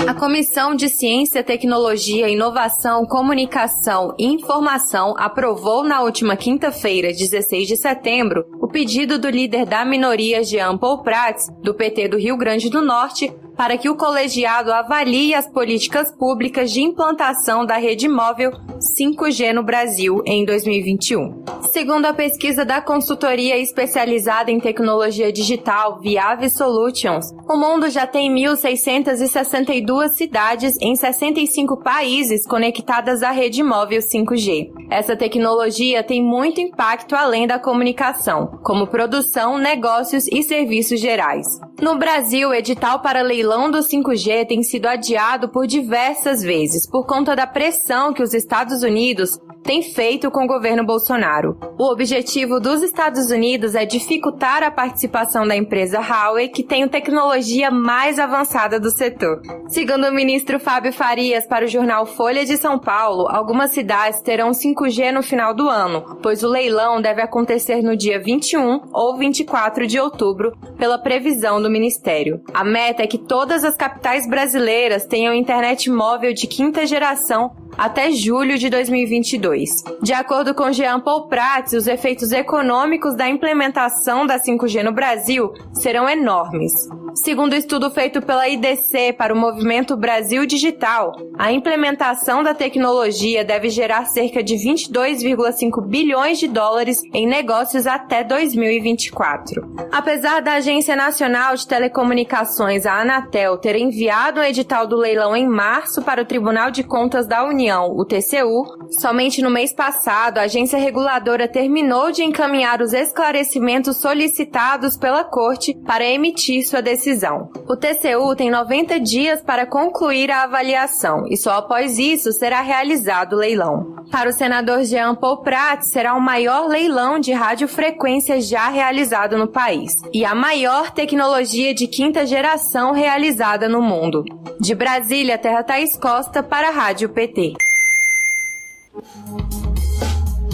[0.08, 7.76] A Comissão de Ciência, Tecnologia, Inovação, Comunicação e Informação aprovou na última quinta-feira, 16 de
[7.76, 12.70] setembro, o pedido do líder da minoria Jean Paul Prats, do PT do Rio Grande
[12.70, 18.52] do Norte, para que o colegiado avalie as políticas públicas de implantação da rede móvel
[19.00, 21.44] 5G no Brasil em 2021.
[21.72, 28.30] Segundo a pesquisa da consultoria especializada em tecnologia digital Viave Solutions, o mundo já tem
[28.44, 34.72] 1.662 cidades em 65 países conectadas à rede móvel 5G.
[34.90, 41.48] Essa tecnologia tem muito impacto além da comunicação, como produção, negócios e serviços gerais.
[41.82, 47.06] No Brasil, o edital para leilão do 5G tem sido adiado por diversas vezes por
[47.06, 51.58] conta da pressão que os Estados Unidos tem feito com o governo Bolsonaro.
[51.80, 57.72] O objetivo dos Estados Unidos é dificultar a participação da empresa Huawei, que tem tecnologia
[57.72, 58.33] mais avançada
[58.80, 59.42] do setor.
[59.68, 64.52] Segundo o ministro Fábio Farias para o jornal Folha de São Paulo, algumas cidades terão
[64.52, 69.86] 5G no final do ano, pois o leilão deve acontecer no dia 21 ou 24
[69.86, 72.42] de outubro, pela previsão do ministério.
[72.54, 78.12] A meta é que todas as capitais brasileiras tenham internet móvel de quinta geração até
[78.12, 79.84] julho de 2022.
[80.02, 85.54] De acordo com Jean Paul Prats, os efeitos econômicos da implementação da 5G no Brasil
[85.74, 86.74] serão enormes.
[87.16, 93.70] Segundo estudo feito pela IDC para o movimento Brasil Digital, a implementação da tecnologia deve
[93.70, 99.76] gerar cerca de 22,5 bilhões de dólares em negócios até 2024.
[99.92, 105.36] Apesar da Agência Nacional de Telecomunicações, a Anatel, ter enviado o um edital do leilão
[105.36, 110.38] em março para o Tribunal de Contas da União, o TCU, somente no mês passado
[110.38, 117.50] a agência reguladora terminou de encaminhar os esclarecimentos solicitados pela Corte para emitir sua decisão.
[117.68, 123.34] O TCU tem 90 dias para concluir a avaliação e só após isso será realizado
[123.34, 123.96] o leilão.
[124.12, 129.48] Para o senador Jean Paul Prat, será o maior leilão de radiofrequência já realizado no
[129.48, 134.24] país e a maior tecnologia de quinta geração realizada no mundo.
[134.60, 137.53] De Brasília, Terra Thaís Costa para a Rádio PT.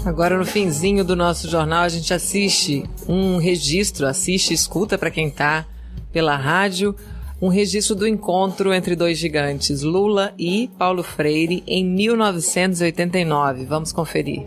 [0.05, 5.27] Agora no finzinho do nosso jornal a gente assiste um registro, assiste, escuta para quem
[5.27, 5.65] está
[6.11, 6.95] pela rádio,
[7.41, 13.65] um registro do encontro entre dois gigantes, Lula e Paulo Freire, em 1989.
[13.65, 14.45] Vamos conferir.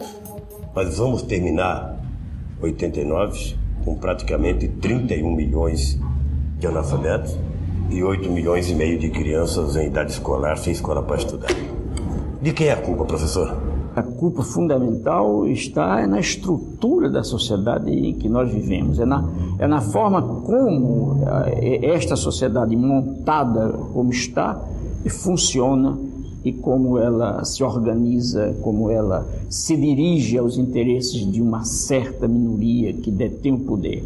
[0.74, 1.98] Mas vamos terminar
[2.60, 5.98] 89 com praticamente 31 milhões
[6.58, 7.38] de analfabetos
[7.90, 11.50] e 8 milhões e meio de crianças em idade escolar sem escola para estudar.
[12.40, 13.71] De quem é a culpa, professor?
[13.94, 19.28] A culpa fundamental está na estrutura da sociedade em que nós vivemos, é na,
[19.58, 24.60] é na forma como eh, esta sociedade montada como está
[25.10, 25.98] funciona
[26.44, 32.92] e como ela se organiza, como ela se dirige aos interesses de uma certa minoria
[32.92, 34.02] que detém o poder.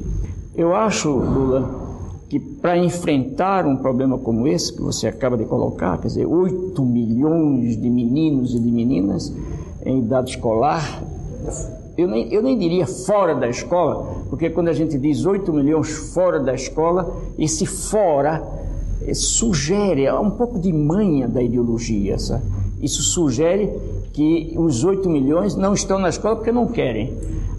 [0.55, 1.69] Eu acho, Lula,
[2.29, 6.83] que para enfrentar um problema como esse que você acaba de colocar, quer dizer, 8
[6.85, 9.33] milhões de meninos e de meninas,
[9.87, 11.03] em idade escolar,
[11.97, 15.89] eu nem, eu nem diria fora da escola, porque quando a gente diz 8 milhões
[16.13, 18.47] fora da escola, esse fora
[19.03, 22.19] eh, sugere é um pouco de manha da ideologia.
[22.19, 22.43] Sabe?
[22.83, 23.73] Isso sugere
[24.13, 27.15] que os 8 milhões não estão na escola porque não querem.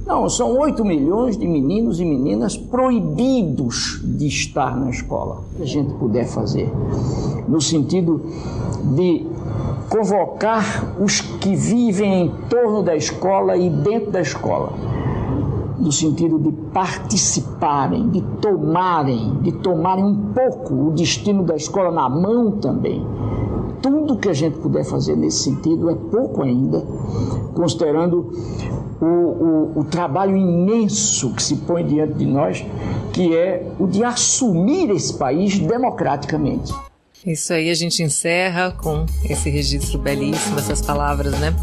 [0.06, 5.44] Não, são 8 milhões de meninos e meninas proibidos de estar na escola.
[5.58, 6.72] Que a gente puder fazer,
[7.48, 8.22] no sentido
[8.96, 9.26] de
[9.90, 14.74] convocar os que vivem em torno da escola e dentro da escola,
[15.78, 22.10] no sentido de participarem, de tomarem, de tomarem um pouco o destino da escola na
[22.10, 23.06] mão também.
[23.82, 26.84] Tudo que a gente puder fazer nesse sentido é pouco ainda,
[27.54, 28.32] considerando
[29.00, 32.66] o, o, o trabalho imenso que se põe diante de nós,
[33.14, 36.74] que é o de assumir esse país democraticamente.
[37.26, 41.54] Isso aí a gente encerra com esse registro belíssimo, essas palavras, né?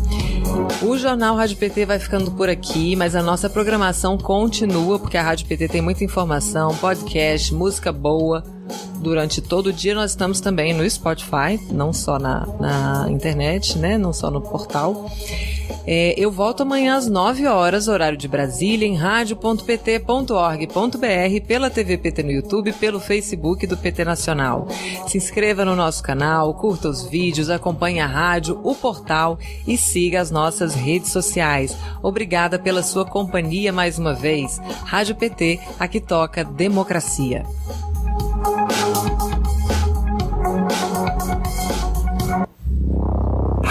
[0.83, 5.23] O Jornal Rádio PT vai ficando por aqui, mas a nossa programação continua, porque a
[5.23, 8.43] Rádio PT tem muita informação, podcast, música boa.
[8.97, 13.97] Durante todo o dia nós estamos também no Spotify, não só na, na internet, né?
[13.97, 15.11] Não só no portal.
[15.87, 22.23] É, eu volto amanhã às 9 horas, horário de Brasília, em rádio.pt.org.br, pela TV PT
[22.23, 24.67] no YouTube, pelo Facebook do PT Nacional.
[25.07, 30.21] Se inscreva no nosso canal, curta os vídeos, acompanhe a rádio, o portal e siga
[30.21, 31.77] as nossas redes sociais.
[32.03, 34.59] Obrigada pela sua companhia mais uma vez.
[34.85, 37.45] Rádio PT, aqui toca democracia.